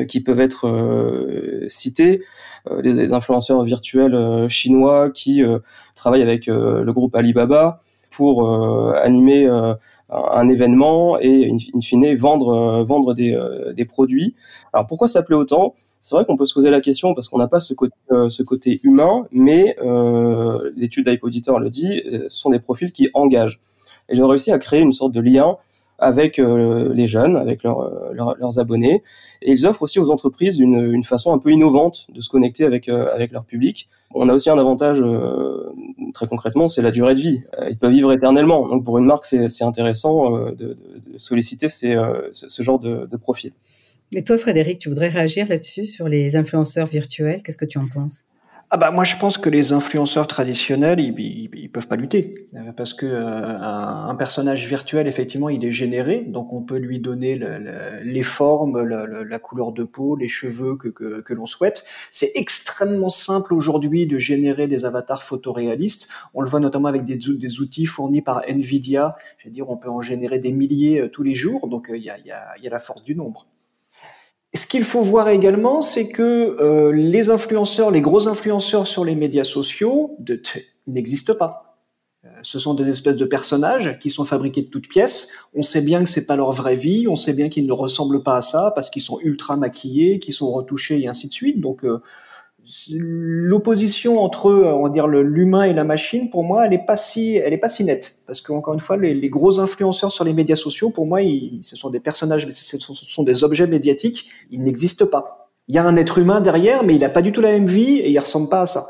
qui 0.08 0.22
peuvent 0.22 0.40
être 0.40 1.66
cités, 1.68 2.24
des, 2.82 3.14
influenceurs 3.14 3.62
virtuels 3.64 4.48
chinois 4.48 5.10
qui 5.10 5.44
travaillent 5.94 6.22
avec 6.22 6.48
le 6.48 6.90
groupe 6.92 7.14
Alibaba 7.14 7.82
pour 8.10 8.50
animer 8.96 9.50
un 10.14 10.50
événement 10.50 11.20
et 11.20 11.52
in, 11.52 11.80
fine 11.80 12.16
vendre 12.16 12.50
euh, 12.50 12.84
vendre 12.84 13.14
des, 13.14 13.34
euh, 13.34 13.74
des 13.74 13.86
produits. 13.86 14.36
Alors 14.72 14.88
pourquoi 14.88 15.08
ça 15.08 15.24
plaît 15.24 15.36
autant? 15.36 15.76
C'est 16.02 16.16
vrai 16.16 16.26
qu'on 16.26 16.36
peut 16.36 16.46
se 16.46 16.54
poser 16.54 16.70
la 16.70 16.82
question 16.82 17.14
parce 17.14 17.30
qu'on 17.30 17.38
n'a 17.38 17.48
pas 17.48 17.62
ce 17.62 17.74
côté, 17.74 17.96
euh, 18.12 18.28
ce 18.28 18.44
côté 18.44 18.82
humain, 18.84 19.26
mais 19.32 19.78
euh, 19.82 20.70
l'étude 20.76 21.08
d'Hypoditor 21.08 21.60
le 21.60 21.70
dit, 21.70 22.04
ce 22.28 22.28
sont 22.30 22.50
des 22.50 22.60
profils 22.60 22.92
qui 22.92 23.10
engagent. 23.14 23.62
Et 24.10 24.22
ont 24.22 24.28
réussi 24.28 24.52
à 24.52 24.60
créer 24.60 24.82
une 24.82 24.92
sorte 24.92 25.14
de 25.14 25.22
lien 25.22 25.56
avec 26.04 26.38
les 26.38 27.08
jeunes, 27.08 27.36
avec 27.36 27.64
leurs 27.64 28.60
abonnés, 28.60 29.04
et 29.42 29.52
ils 29.52 29.66
offrent 29.66 29.82
aussi 29.82 30.00
aux 30.00 30.12
entreprises 30.12 30.60
une, 30.60 30.92
une, 30.94 31.04
façon 31.04 31.34
un 31.34 31.38
peu 31.38 31.52
innovante 31.52 32.08
de 32.14 32.22
se 32.22 32.30
connecter 32.30 32.66
avec, 32.66 32.90
avec 32.90 33.32
leur 33.32 33.46
public. 33.46 33.90
On 34.14 34.30
a 34.30 34.34
aussi 34.34 34.50
un 34.50 34.58
avantage 34.58 35.04
très 36.14 36.28
concrètement, 36.28 36.68
c'est 36.68 36.82
la 36.82 36.92
durée 36.92 37.16
de 37.16 37.20
vie. 37.20 37.42
Euh, 37.60 37.70
ils 37.70 37.78
peuvent 37.78 37.92
vivre 37.92 38.12
éternellement. 38.14 38.68
Donc 38.68 38.86
pour 38.86 38.98
une 38.98 39.06
marque, 39.06 39.26
c'est 39.26 39.64
intéressant 39.64 40.38
euh, 40.38 40.52
de, 40.52 40.78
solliciter 41.18 41.68
euh, 41.84 42.30
ce, 42.32 42.64
genre 42.64 42.80
de, 42.80 43.08
de 43.10 43.18
profil. 43.18 43.52
Et 44.14 44.24
toi, 44.24 44.38
Frédéric, 44.38 44.80
tu 44.80 44.90
voudrais 44.90 45.10
réagir 45.10 45.48
là-dessus 45.50 45.86
sur 45.86 46.08
les 46.08 46.36
influenceurs 46.36 46.88
virtuels? 46.88 47.42
Qu'est-ce 47.44 47.58
que 47.58 47.66
tu 47.66 47.78
en 47.78 47.88
penses? 47.88 48.24
Ah 48.70 48.78
bah 48.78 48.90
moi 48.90 49.04
je 49.04 49.16
pense 49.18 49.38
que 49.38 49.52
les 49.52 49.72
influenceurs 49.72 50.26
traditionnels 50.26 51.00
ils, 51.00 51.14
ils, 51.54 51.63
peuvent 51.74 51.88
pas 51.88 51.96
lutter. 51.96 52.48
Parce 52.78 52.94
que 52.94 53.06
un, 53.06 54.16
personnage 54.16 54.68
virtuel 54.68 55.08
effectivement 55.08 55.50
il 55.50 55.66
est 55.66 55.72
généré. 55.72 56.20
Donc 56.20 56.54
on 56.54 56.62
peut 56.62 56.78
lui 56.78 57.00
donner 57.00 57.40
les 58.04 58.24
formes 58.24 58.82
la, 58.82 59.40
couleur 59.40 59.74
de 59.74 59.84
peau 59.84 60.16
les 60.16 60.28
cheveux 60.28 60.78
que, 60.78 61.34
l'on 61.34 61.46
souhaite. 61.46 61.84
C'est 62.12 62.32
extrêmement 62.36 63.10
simple 63.10 63.54
aujourd'hui 63.54 64.08
de 64.08 64.18
générer 64.18 64.68
des 64.68 64.86
avatars 64.86 65.24
photoréalistes. 65.24 66.08
On 66.34 66.42
le 66.42 66.48
voit 66.48 66.60
notamment 66.60 66.88
avec 66.88 67.04
des, 67.04 67.60
outils 67.60 67.86
fournis 67.86 68.22
par 68.22 68.44
Nvidia. 68.48 69.16
Je 69.40 69.48
veux 69.48 69.54
dire 69.54 69.70
on 69.70 69.78
peut 69.78 69.90
en 69.90 70.02
générer 70.02 70.40
des 70.40 70.52
milliers 70.52 71.02
euh, 71.02 71.10
tous 71.10 71.24
les 71.24 71.36
jours. 71.36 71.68
Donc 71.68 71.92
il 71.94 72.04
y 72.04 72.10
a, 72.10 72.18
y, 72.18 72.70
la 72.70 72.80
force 72.80 73.04
du 73.04 73.16
nombre. 73.16 73.48
Ce 74.56 74.68
qu'il 74.68 74.84
faut 74.84 75.02
voir 75.02 75.30
également, 75.30 75.82
c'est 75.82 76.10
que 76.10 76.22
euh, 76.62 76.92
les 76.92 77.32
influenceurs, 77.32 77.90
les 77.90 78.02
gros 78.02 78.28
influenceurs 78.28 78.86
sur 78.86 79.04
les 79.04 79.16
médias 79.16 79.44
sociaux 79.44 80.16
n'existent 80.88 81.36
pas. 81.36 81.78
Euh, 82.26 82.30
ce 82.42 82.60
sont 82.60 82.74
des 82.74 82.90
espèces 82.90 83.18
de 83.18 83.26
personnages 83.26 84.00
qui 84.00 84.10
sont 84.10 84.26
fabriqués 84.26 84.62
de 84.62 84.68
toutes 84.68 84.88
pièces. 84.88 85.30
On 85.54 85.62
sait 85.62 85.82
bien 85.82 86.04
que 86.04 86.10
c'est 86.10 86.26
pas 86.26 86.36
leur 86.36 86.52
vraie 86.52 86.76
vie. 86.76 87.08
On 87.08 87.16
sait 87.16 87.34
bien 87.34 87.50
qu'ils 87.50 87.68
ne 87.68 87.74
ressemblent 87.74 88.24
pas 88.24 88.38
à 88.38 88.42
ça 88.42 88.72
parce 88.76 88.90
qu'ils 88.90 89.02
sont 89.02 89.20
ultra 89.22 89.58
maquillés, 89.58 90.20
qu'ils 90.20 90.34
sont 90.34 90.52
retouchés 90.52 91.02
et 91.02 91.08
ainsi 91.08 91.28
de 91.28 91.34
suite. 91.34 91.60
Donc 91.60 91.84
euh, 91.84 92.02
l'opposition 92.90 94.22
entre 94.22 94.50
on 94.54 94.84
va 94.84 94.90
dire 94.90 95.08
l'humain 95.08 95.64
et 95.64 95.74
la 95.74 95.84
machine 95.84 96.30
pour 96.30 96.46
moi 96.46 96.66
elle 96.66 96.74
est 96.74 96.86
pas 96.86 96.96
si 96.96 97.36
est 97.36 97.58
pas 97.58 97.68
si 97.68 97.84
nette 97.84 98.24
parce 98.26 98.40
qu'encore 98.40 98.74
une 98.74 98.80
fois 98.80 98.96
les, 98.96 99.30
gros 99.30 99.60
influenceurs 99.60 100.14
sur 100.14 100.24
les 100.24 100.34
médias 100.34 100.56
sociaux 100.56 100.90
pour 100.90 101.06
moi 101.06 101.22
ils, 101.22 101.60
ce 101.62 101.76
sont 101.76 101.90
des 101.90 102.00
personnages 102.00 102.50
ce 102.50 102.78
sont 102.80 103.24
des 103.24 103.44
objets 103.44 103.68
médiatiques 103.68 104.30
ils 104.50 104.64
n'existent 104.64 105.08
pas 105.08 105.50
il 105.68 105.76
y 105.76 105.78
a 105.78 105.84
un 105.84 105.98
être 105.98 106.20
humain 106.20 106.40
derrière 106.40 106.84
mais 106.84 106.96
il 106.96 107.04
a 107.04 107.10
pas 107.10 107.22
du 107.22 107.34
tout 107.34 107.42
la 107.42 107.52
même 107.52 107.66
vie 107.66 107.98
et 107.98 108.10
il 108.10 108.20
ressemble 108.20 108.48
pas 108.48 108.62
à 108.62 108.66
ça 108.66 108.88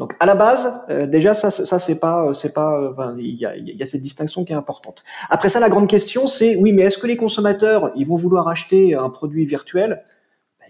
donc 0.00 0.14
à 0.18 0.26
la 0.26 0.34
base 0.34 0.64
euh, 0.88 1.06
déjà 1.06 1.32
ça 1.34 1.50
ça 1.50 1.78
c'est 1.78 2.00
pas 2.00 2.16
c'est 2.32 2.54
pas 2.54 2.90
enfin, 2.90 3.14
il 3.18 3.36
y 3.38 3.46
a, 3.46 3.56
y 3.56 3.82
a 3.82 3.86
cette 3.86 4.00
distinction 4.00 4.44
qui 4.44 4.52
est 4.52 4.56
importante. 4.56 5.04
Après 5.28 5.50
ça 5.50 5.60
la 5.60 5.68
grande 5.68 5.88
question 5.88 6.26
c'est 6.26 6.56
oui 6.56 6.72
mais 6.72 6.82
est-ce 6.82 6.98
que 6.98 7.06
les 7.06 7.18
consommateurs 7.24 7.92
ils 7.94 8.06
vont 8.06 8.16
vouloir 8.16 8.48
acheter 8.48 8.82
un 8.94 9.10
produit 9.10 9.44
virtuel? 9.44 10.02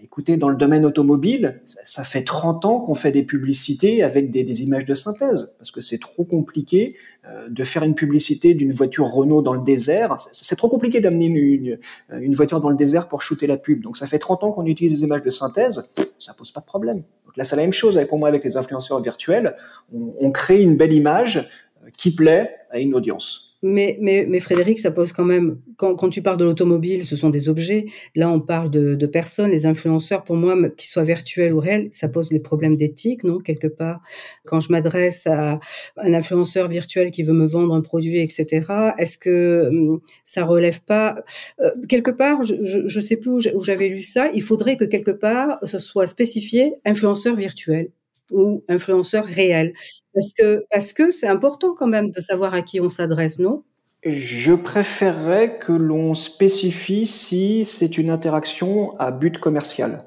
Écoutez, 0.03 0.37
dans 0.37 0.49
le 0.49 0.55
domaine 0.55 0.85
automobile, 0.85 1.61
ça, 1.65 2.03
fait 2.03 2.23
30 2.23 2.65
ans 2.65 2.79
qu'on 2.79 2.95
fait 2.95 3.11
des 3.11 3.23
publicités 3.23 4.03
avec 4.03 4.31
des, 4.31 4.63
images 4.63 4.85
de 4.85 4.93
synthèse, 4.93 5.55
parce 5.57 5.71
que 5.71 5.81
c'est 5.81 5.99
trop 5.99 6.23
compliqué 6.23 6.95
euh, 7.25 7.47
de 7.49 7.63
faire 7.63 7.83
une 7.83 7.95
publicité 7.95 8.53
d'une 8.53 8.71
voiture 8.71 9.07
Renault 9.07 9.41
dans 9.41 9.53
le 9.53 9.61
désert. 9.61 10.15
C'est 10.19 10.55
trop 10.55 10.69
compliqué 10.69 11.01
d'amener 11.01 11.25
une, 11.25 11.79
une, 12.19 12.35
voiture 12.35 12.59
dans 12.59 12.69
le 12.69 12.75
désert 12.75 13.07
pour 13.07 13.21
shooter 13.21 13.47
la 13.47 13.57
pub. 13.57 13.81
Donc 13.81 13.97
ça 13.97 14.07
fait 14.07 14.19
30 14.19 14.43
ans 14.43 14.51
qu'on 14.51 14.65
utilise 14.65 14.93
des 14.93 15.03
images 15.03 15.23
de 15.23 15.29
synthèse, 15.29 15.83
ça 16.19 16.33
pose 16.33 16.51
pas 16.51 16.61
de 16.61 16.65
problème. 16.65 17.03
Donc 17.25 17.37
là, 17.37 17.43
c'est 17.43 17.55
la 17.55 17.61
même 17.61 17.73
chose 17.73 17.99
pour 18.09 18.17
moi 18.17 18.27
avec 18.27 18.43
les 18.43 18.57
influenceurs 18.57 19.01
virtuels. 19.01 19.55
On, 19.93 20.13
on 20.19 20.31
crée 20.31 20.61
une 20.61 20.75
belle 20.75 20.93
image 20.93 21.49
euh, 21.83 21.89
qui 21.95 22.13
plaît 22.13 22.55
à 22.69 22.79
une 22.79 22.95
audience. 22.95 23.50
Mais, 23.63 23.97
mais, 24.01 24.25
mais 24.27 24.39
Frédéric, 24.39 24.79
ça 24.79 24.89
pose 24.89 25.11
quand 25.11 25.25
même, 25.25 25.59
quand, 25.77 25.95
quand 25.95 26.09
tu 26.09 26.23
parles 26.23 26.37
de 26.37 26.45
l'automobile, 26.45 27.03
ce 27.03 27.15
sont 27.15 27.29
des 27.29 27.47
objets. 27.47 27.85
Là, 28.15 28.29
on 28.31 28.39
parle 28.39 28.71
de, 28.71 28.95
de 28.95 29.05
personnes, 29.05 29.51
les 29.51 29.67
influenceurs, 29.67 30.23
pour 30.23 30.35
moi, 30.35 30.57
qu'ils 30.71 30.89
soient 30.89 31.03
virtuels 31.03 31.53
ou 31.53 31.59
réels, 31.59 31.89
ça 31.91 32.09
pose 32.09 32.29
des 32.29 32.39
problèmes 32.39 32.75
d'éthique, 32.75 33.23
non, 33.23 33.39
quelque 33.39 33.67
part. 33.67 34.01
Quand 34.45 34.59
je 34.59 34.71
m'adresse 34.71 35.27
à 35.27 35.59
un 35.97 36.13
influenceur 36.13 36.67
virtuel 36.69 37.11
qui 37.11 37.21
veut 37.23 37.33
me 37.33 37.45
vendre 37.45 37.75
un 37.75 37.81
produit, 37.81 38.19
etc., 38.19 38.65
est-ce 38.97 39.17
que 39.17 39.67
hum, 39.69 40.01
ça 40.25 40.43
relève 40.43 40.81
pas, 40.83 41.23
euh, 41.59 41.69
quelque 41.87 42.11
part, 42.11 42.43
je, 42.43 42.55
je, 42.65 42.87
je 42.87 42.99
sais 42.99 43.17
plus 43.17 43.31
où 43.53 43.61
j'avais 43.61 43.89
lu 43.89 43.99
ça, 43.99 44.31
il 44.33 44.41
faudrait 44.41 44.77
que 44.77 44.85
quelque 44.85 45.11
part, 45.11 45.59
ce 45.63 45.77
soit 45.77 46.07
spécifié 46.07 46.73
influenceur 46.85 47.35
virtuel 47.35 47.91
ou 48.31 48.63
influenceur 48.67 49.25
réel 49.25 49.73
Parce 50.13 50.33
que 50.33 50.65
parce 50.71 50.93
que 50.93 51.11
c'est 51.11 51.27
important 51.27 51.75
quand 51.77 51.87
même 51.87 52.11
de 52.11 52.19
savoir 52.19 52.53
à 52.53 52.61
qui 52.61 52.79
on 52.81 52.89
s'adresse, 52.89 53.39
non? 53.39 53.63
Je 54.03 54.53
préférerais 54.53 55.59
que 55.59 55.71
l'on 55.71 56.15
spécifie 56.15 57.05
si 57.05 57.65
c'est 57.65 57.99
une 57.99 58.09
interaction 58.09 58.97
à 58.97 59.11
but 59.11 59.37
commercial. 59.37 60.05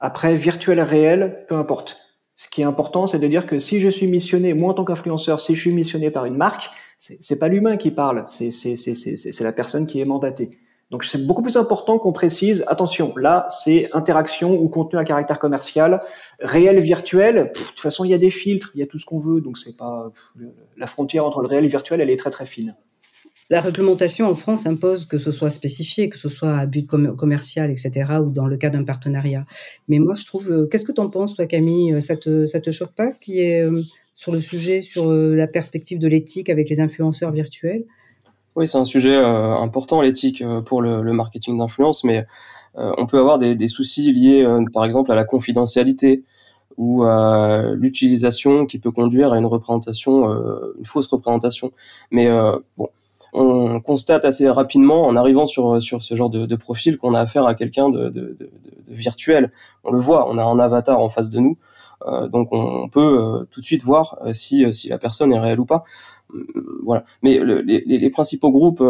Après, 0.00 0.34
virtuel, 0.34 0.80
réel, 0.80 1.44
peu 1.48 1.54
importe. 1.54 1.98
Ce 2.34 2.48
qui 2.48 2.62
est 2.62 2.64
important, 2.64 3.06
c'est 3.06 3.18
de 3.18 3.26
dire 3.26 3.46
que 3.46 3.58
si 3.58 3.80
je 3.80 3.88
suis 3.88 4.06
missionné, 4.06 4.54
moi 4.54 4.70
en 4.70 4.74
tant 4.74 4.84
qu'influenceur, 4.84 5.40
si 5.40 5.54
je 5.54 5.60
suis 5.60 5.72
missionné 5.72 6.10
par 6.10 6.24
une 6.24 6.36
marque, 6.36 6.70
c'est 6.98 7.38
pas 7.38 7.48
l'humain 7.48 7.76
qui 7.76 7.92
parle, 7.92 8.24
c'est 8.28 9.40
la 9.40 9.52
personne 9.52 9.86
qui 9.86 10.00
est 10.00 10.04
mandatée. 10.04 10.58
Donc 10.90 11.04
c'est 11.04 11.26
beaucoup 11.26 11.42
plus 11.42 11.56
important 11.56 11.98
qu'on 11.98 12.12
précise, 12.12 12.64
attention, 12.66 13.14
là 13.16 13.46
c'est 13.50 13.90
interaction 13.92 14.54
ou 14.54 14.68
contenu 14.68 14.98
à 14.98 15.04
caractère 15.04 15.38
commercial, 15.38 16.02
réel, 16.40 16.78
virtuel. 16.80 17.52
de 17.54 17.58
toute 17.58 17.80
façon, 17.80 18.04
il 18.04 18.10
y 18.10 18.14
a 18.14 18.18
des 18.18 18.30
filtres, 18.30 18.70
il 18.74 18.80
y 18.80 18.82
a 18.82 18.86
tout 18.86 18.98
ce 18.98 19.04
qu'on 19.04 19.18
veut, 19.18 19.40
donc 19.40 19.58
c'est 19.58 19.76
pas 19.76 20.10
la 20.76 20.86
frontière 20.86 21.26
entre 21.26 21.42
le 21.42 21.48
réel 21.48 21.64
et 21.64 21.66
le 21.66 21.70
virtuel, 21.70 22.00
elle 22.00 22.10
est 22.10 22.16
très 22.16 22.30
très 22.30 22.46
fine. 22.46 22.74
La 23.50 23.62
réglementation 23.62 24.26
en 24.26 24.34
France 24.34 24.66
impose 24.66 25.06
que 25.06 25.16
ce 25.16 25.30
soit 25.30 25.48
spécifié, 25.48 26.10
que 26.10 26.18
ce 26.18 26.28
soit 26.28 26.58
à 26.58 26.66
but 26.66 26.86
commercial, 26.86 27.70
etc., 27.70 28.18
ou 28.22 28.30
dans 28.30 28.46
le 28.46 28.58
cas 28.58 28.68
d'un 28.68 28.84
partenariat. 28.84 29.46
Mais 29.88 29.98
moi, 29.98 30.14
je 30.14 30.26
trouve, 30.26 30.50
euh, 30.50 30.66
qu'est-ce 30.66 30.84
que 30.84 30.92
tu 30.92 31.00
en 31.00 31.08
penses, 31.08 31.34
toi, 31.34 31.46
Camille? 31.46 31.94
Euh, 31.94 32.00
Ça 32.02 32.18
te, 32.18 32.44
ça 32.44 32.60
te 32.60 32.70
choque 32.70 32.92
pas 32.94 33.10
qui 33.10 33.40
est 33.40 33.62
euh, 33.62 33.80
sur 34.14 34.32
le 34.32 34.40
sujet, 34.42 34.82
sur 34.82 35.10
la 35.10 35.46
perspective 35.46 35.98
de 35.98 36.08
l'éthique 36.08 36.50
avec 36.50 36.68
les 36.68 36.80
influenceurs 36.80 37.32
virtuels? 37.32 37.84
Oui, 38.56 38.66
c'est 38.66 38.78
un 38.78 38.84
sujet 38.84 39.14
important, 39.14 40.00
l'éthique, 40.00 40.42
pour 40.64 40.82
le, 40.82 41.12
marketing 41.12 41.58
d'influence, 41.58 42.04
mais 42.04 42.26
on 42.74 43.06
peut 43.06 43.18
avoir 43.18 43.38
des, 43.38 43.66
soucis 43.68 44.12
liés, 44.12 44.46
par 44.72 44.84
exemple, 44.84 45.12
à 45.12 45.14
la 45.14 45.24
confidentialité 45.24 46.24
ou 46.76 47.04
à 47.04 47.62
l'utilisation 47.74 48.66
qui 48.66 48.78
peut 48.78 48.90
conduire 48.90 49.32
à 49.32 49.38
une 49.38 49.46
représentation, 49.46 50.28
une 50.76 50.86
fausse 50.86 51.06
représentation. 51.06 51.72
Mais 52.10 52.28
bon, 52.76 52.88
on 53.32 53.80
constate 53.80 54.24
assez 54.24 54.48
rapidement 54.48 55.06
en 55.06 55.14
arrivant 55.16 55.46
sur 55.46 55.80
sur 55.80 56.02
ce 56.02 56.14
genre 56.14 56.30
de, 56.30 56.56
profil 56.56 56.98
qu'on 56.98 57.14
a 57.14 57.20
affaire 57.20 57.46
à 57.46 57.54
quelqu'un 57.54 57.90
de, 57.90 58.36
virtuel. 58.88 59.52
On 59.84 59.92
le 59.92 60.00
voit, 60.00 60.28
on 60.28 60.38
a 60.38 60.44
un 60.44 60.58
avatar 60.58 61.00
en 61.00 61.08
face 61.08 61.30
de 61.30 61.38
nous, 61.38 61.52
euh, 61.52 61.67
donc 62.28 62.48
on 62.52 62.88
peut 62.88 63.00
euh, 63.00 63.44
tout 63.50 63.60
de 63.60 63.64
suite 63.64 63.82
voir 63.82 64.18
euh, 64.24 64.32
si 64.32 64.70
si 64.72 64.88
la 64.88 64.98
personne 64.98 65.32
est 65.32 65.38
réelle 65.38 65.60
ou 65.60 65.66
pas. 65.66 65.84
Voilà. 66.84 67.04
Mais 67.22 67.40
les, 67.42 68.10
principaux 68.10 68.50
groupes, 68.50 68.82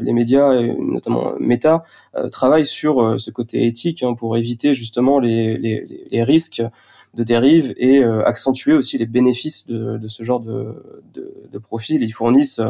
les 0.00 0.12
médias, 0.12 0.54
notamment 0.78 1.32
Meta, 1.40 1.82
travaillent 2.30 2.66
sur 2.66 3.18
ce 3.18 3.32
côté 3.32 3.66
éthique 3.66 4.04
hein, 4.04 4.14
pour 4.14 4.36
éviter 4.36 4.72
justement 4.72 5.18
les, 5.18 5.58
les, 5.58 6.22
risques 6.22 6.62
de 7.14 7.24
dérive 7.24 7.74
et 7.78 8.04
accentuer 8.04 8.74
aussi 8.74 8.96
les 8.96 9.06
bénéfices 9.06 9.66
de, 9.66 9.98
de 9.98 10.06
ce 10.06 10.22
genre 10.22 10.38
de, 10.38 11.02
de, 11.14 11.34
de 11.50 11.58
profil. 11.58 12.00
Ils 12.00 12.12
fournissent 12.12 12.60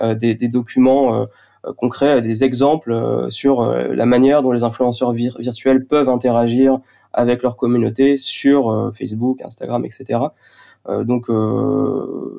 euh, 0.00 0.14
des, 0.14 0.34
documents 0.48 1.14
euh, 1.14 1.24
euh, 1.66 1.72
concrets, 1.74 2.22
des 2.22 2.42
exemples 2.42 3.26
sur 3.28 3.64
la 3.64 4.06
manière 4.06 4.42
dont 4.42 4.52
les 4.52 4.64
influenceurs 4.64 5.12
virtuels 5.12 5.84
peuvent 5.84 6.08
interagir 6.08 6.78
avec 7.12 7.42
leur 7.42 7.56
communauté 7.56 8.16
sur 8.16 8.92
Facebook, 8.94 9.42
Instagram, 9.42 9.84
etc. 9.84 10.20
donc 10.88 11.26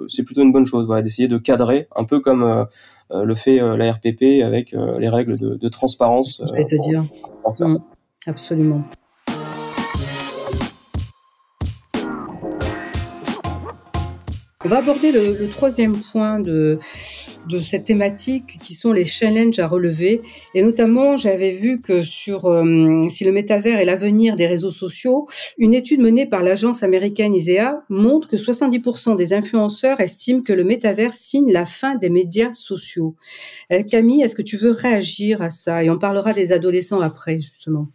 c'est 0.08 0.24
plutôt 0.24 0.42
une 0.42 0.52
bonne 0.52 0.66
chose 0.66 0.88
d'essayer 1.04 1.28
de 1.28 1.38
cadrer 1.38 1.88
un 1.96 2.04
peu 2.06 2.20
comme 2.20 2.68
le 3.14 3.36
fait 3.36 3.60
la 3.78 3.92
RPP 3.92 4.44
avec 4.44 4.72
les 4.72 5.10
règles 5.10 5.38
de, 5.38 5.70
transparence. 5.70 6.42
Je 6.48 6.54
vais 6.54 6.66
te 6.66 6.82
dire. 6.82 7.04
Mm. 7.60 7.78
absolument. 8.28 8.84
On 14.64 14.70
va 14.70 14.78
aborder 14.78 15.12
le 15.12 15.50
troisième 15.50 15.98
point 15.98 16.40
de, 16.40 16.80
de 17.48 17.60
cette 17.60 17.86
thématique 17.86 18.60
qui 18.62 18.74
sont 18.74 18.92
les 18.92 19.06
challenges 19.06 19.60
à 19.60 19.68
relever. 19.68 20.22
Et 20.54 20.62
notamment, 20.62 21.18
j'avais 21.18 21.52
vu 21.52 21.82
que 21.82 22.02
sur 22.02 22.46
euh, 22.46 23.08
si 23.10 23.24
le 23.24 23.32
métavers 23.32 23.80
est 23.80 23.86
l'avenir 23.86 24.36
des 24.36 24.48
réseaux 24.48 24.72
sociaux, 24.72 25.28
une 25.58 25.74
étude 25.74 26.00
menée 26.00 26.26
par 26.26 26.44
l'agence 26.44 26.84
américaine 26.84 27.34
ISEA 27.34 27.84
montre 27.90 28.28
que 28.28 28.38
70% 28.38 29.16
des 29.16 29.34
influenceurs 29.34 30.00
estiment 30.00 30.42
que 30.42 30.54
le 30.54 30.64
métavers 30.64 31.14
signe 31.14 31.52
la 31.52 31.66
fin 31.66 31.96
des 31.96 32.10
médias 32.10 32.54
sociaux. 32.54 33.16
Euh, 33.72 33.84
Camille, 33.84 34.22
est-ce 34.22 34.36
que 34.36 34.42
tu 34.42 34.58
veux 34.58 34.72
réagir 34.72 35.42
à 35.42 35.50
ça? 35.50 35.84
Et 35.84 35.90
on 35.90 35.98
parlera 35.98 36.34
des 36.34 36.54
adolescents 36.54 37.02
après, 37.02 37.36
justement. 37.36 37.88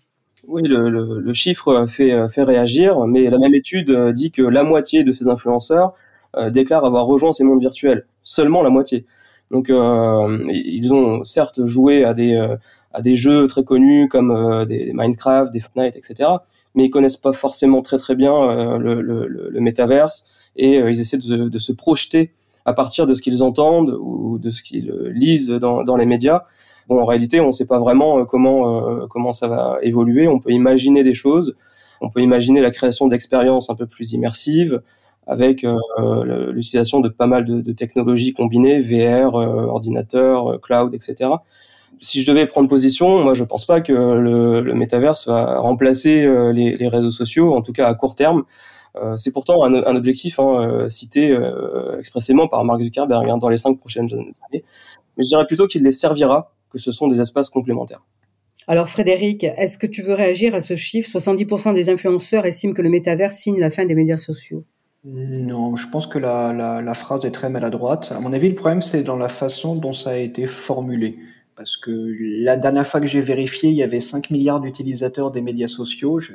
Oui, 0.46 0.62
le, 0.64 1.34
chiffre 1.34 1.86
fait, 1.88 2.14
fait 2.28 2.44
réagir, 2.44 3.04
mais 3.06 3.28
la 3.28 3.38
même 3.38 3.54
étude 3.54 4.12
dit 4.12 4.30
que 4.30 4.42
la 4.42 4.62
moitié 4.62 5.02
de 5.02 5.10
ces 5.10 5.26
influenceurs 5.26 5.94
euh, 6.36 6.50
déclarent 6.50 6.84
avoir 6.84 7.06
rejoint 7.06 7.32
ces 7.32 7.44
mondes 7.44 7.60
virtuels. 7.60 8.06
Seulement 8.22 8.62
la 8.62 8.68
moitié. 8.68 9.06
Donc 9.50 9.70
euh, 9.70 10.44
ils 10.50 10.92
ont 10.92 11.24
certes 11.24 11.64
joué 11.64 12.04
à 12.04 12.14
des 12.14 12.34
euh, 12.34 12.56
à 12.92 13.02
des 13.02 13.16
jeux 13.16 13.46
très 13.46 13.64
connus 13.64 14.08
comme 14.08 14.30
euh, 14.30 14.64
des 14.64 14.92
Minecraft, 14.92 15.52
des 15.52 15.60
Fortnite, 15.60 15.96
etc. 15.96 16.30
Mais 16.74 16.86
ils 16.86 16.90
connaissent 16.90 17.16
pas 17.16 17.32
forcément 17.32 17.82
très 17.82 17.96
très 17.96 18.14
bien 18.14 18.78
le, 18.78 19.00
le, 19.00 19.26
le 19.26 19.60
métaverse 19.60 20.30
et 20.56 20.76
ils 20.76 21.00
essaient 21.00 21.16
de, 21.16 21.48
de, 21.48 21.58
se 21.58 21.72
projeter 21.72 22.32
à 22.66 22.74
partir 22.74 23.06
de 23.06 23.14
ce 23.14 23.22
qu'ils 23.22 23.42
entendent 23.42 23.96
ou 23.98 24.38
de 24.38 24.50
ce 24.50 24.62
qu'ils 24.62 24.92
lisent 25.14 25.48
dans, 25.48 25.84
dans 25.84 25.96
les 25.96 26.04
médias. 26.04 26.42
Bon, 26.86 27.00
en 27.00 27.06
réalité, 27.06 27.40
on 27.40 27.46
ne 27.46 27.52
sait 27.52 27.66
pas 27.66 27.78
vraiment 27.78 28.26
comment 28.26 29.06
comment 29.08 29.32
ça 29.32 29.48
va 29.48 29.78
évoluer. 29.82 30.28
On 30.28 30.38
peut 30.38 30.50
imaginer 30.50 31.02
des 31.02 31.14
choses, 31.14 31.56
on 32.02 32.10
peut 32.10 32.20
imaginer 32.20 32.60
la 32.60 32.70
création 32.70 33.08
d'expériences 33.08 33.70
un 33.70 33.74
peu 33.74 33.86
plus 33.86 34.12
immersives, 34.12 34.82
avec 35.26 35.64
euh, 35.64 36.52
l'utilisation 36.52 37.00
de 37.00 37.08
pas 37.08 37.26
mal 37.26 37.44
de, 37.44 37.72
technologies 37.72 38.32
combinées, 38.32 38.80
VR, 38.80 39.34
euh, 39.34 39.66
ordinateur, 39.66 40.52
euh, 40.52 40.58
cloud, 40.58 40.94
etc. 40.94 41.30
Si 42.00 42.22
je 42.22 42.30
devais 42.30 42.46
prendre 42.46 42.68
position, 42.68 43.22
moi 43.22 43.34
je 43.34 43.42
pense 43.42 43.64
pas 43.64 43.80
que 43.80 43.92
le, 43.92 44.60
le 44.60 44.74
métaverse 44.74 45.28
va 45.28 45.58
remplacer 45.58 46.28
les, 46.52 46.88
réseaux 46.88 47.10
sociaux, 47.10 47.54
en 47.54 47.62
tout 47.62 47.72
cas 47.72 47.88
à 47.88 47.94
court 47.94 48.14
terme. 48.14 48.44
c'est 49.16 49.32
pourtant 49.32 49.64
un, 49.64 49.96
objectif 49.96 50.38
hein, 50.38 50.90
cité 50.90 51.34
expressément 51.98 52.48
par 52.48 52.62
Mark 52.64 52.82
Zuckerberg 52.82 53.30
hein, 53.30 53.38
dans 53.38 53.48
les 53.48 53.56
cinq 53.56 53.78
prochaines 53.78 54.12
années. 54.12 54.62
Mais 55.16 55.24
je 55.24 55.28
dirais 55.28 55.46
plutôt 55.46 55.66
qu'il 55.66 55.84
les 55.84 55.90
servira, 55.90 56.52
que 56.70 56.76
ce 56.76 56.92
sont 56.92 57.08
des 57.08 57.22
espaces 57.22 57.48
complémentaires. 57.48 58.02
Alors 58.68 58.90
Frédéric, 58.90 59.44
est-ce 59.44 59.78
que 59.78 59.86
tu 59.86 60.02
veux 60.02 60.14
réagir 60.14 60.54
à 60.54 60.60
ce 60.60 60.76
chiffre? 60.76 61.08
70% 61.18 61.72
des 61.72 61.88
influenceurs 61.88 62.44
estiment 62.44 62.74
que 62.74 62.82
le 62.82 62.90
métavers 62.90 63.32
signe 63.32 63.58
la 63.58 63.70
fin 63.70 63.86
des 63.86 63.94
médias 63.94 64.18
sociaux. 64.18 64.66
Non, 65.08 65.76
je 65.76 65.88
pense 65.88 66.08
que 66.08 66.18
la, 66.18 66.52
la, 66.52 66.94
phrase 66.94 67.24
est 67.24 67.30
très 67.30 67.48
maladroite. 67.48 68.10
À 68.10 68.18
mon 68.18 68.32
avis, 68.32 68.48
le 68.48 68.56
problème, 68.56 68.82
c'est 68.82 69.04
dans 69.04 69.16
la 69.16 69.28
façon 69.28 69.76
dont 69.76 69.92
ça 69.92 70.10
a 70.10 70.16
été 70.16 70.48
formulé. 70.48 71.16
Parce 71.54 71.76
que 71.76 71.90
la 72.42 72.56
dernière 72.56 72.84
fois 72.84 73.00
que 73.00 73.06
j'ai 73.06 73.20
vérifié, 73.20 73.70
il 73.70 73.76
y 73.76 73.84
avait 73.84 74.00
5 74.00 74.30
milliards 74.30 74.60
d'utilisateurs 74.60 75.30
des 75.30 75.40
médias 75.40 75.68
sociaux. 75.68 76.18
Je, 76.18 76.32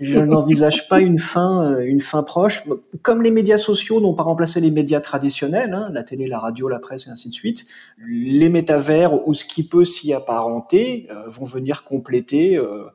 je, 0.00 0.18
n'envisage 0.18 0.88
pas 0.88 0.98
une 1.00 1.18
fin, 1.18 1.74
euh, 1.74 1.84
une 1.84 2.00
fin 2.00 2.22
proche. 2.22 2.64
Comme 3.02 3.22
les 3.22 3.30
médias 3.30 3.58
sociaux 3.58 4.00
n'ont 4.00 4.14
pas 4.14 4.22
remplacé 4.22 4.60
les 4.60 4.70
médias 4.70 5.00
traditionnels, 5.00 5.74
hein, 5.74 5.88
la 5.92 6.02
télé, 6.04 6.26
la 6.26 6.38
radio, 6.38 6.68
la 6.68 6.78
presse 6.78 7.06
et 7.06 7.10
ainsi 7.10 7.28
de 7.28 7.34
suite, 7.34 7.66
les 7.98 8.48
métavers 8.48 9.28
ou 9.28 9.34
ce 9.34 9.44
qui 9.44 9.68
peut 9.68 9.84
s'y 9.84 10.14
apparenter 10.14 11.06
euh, 11.10 11.28
vont 11.28 11.44
venir 11.44 11.84
compléter 11.84 12.56
euh, 12.56 12.86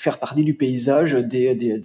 faire 0.00 0.18
partie 0.18 0.44
du 0.44 0.54
paysage 0.54 1.12
des, 1.12 1.54
des, 1.54 1.78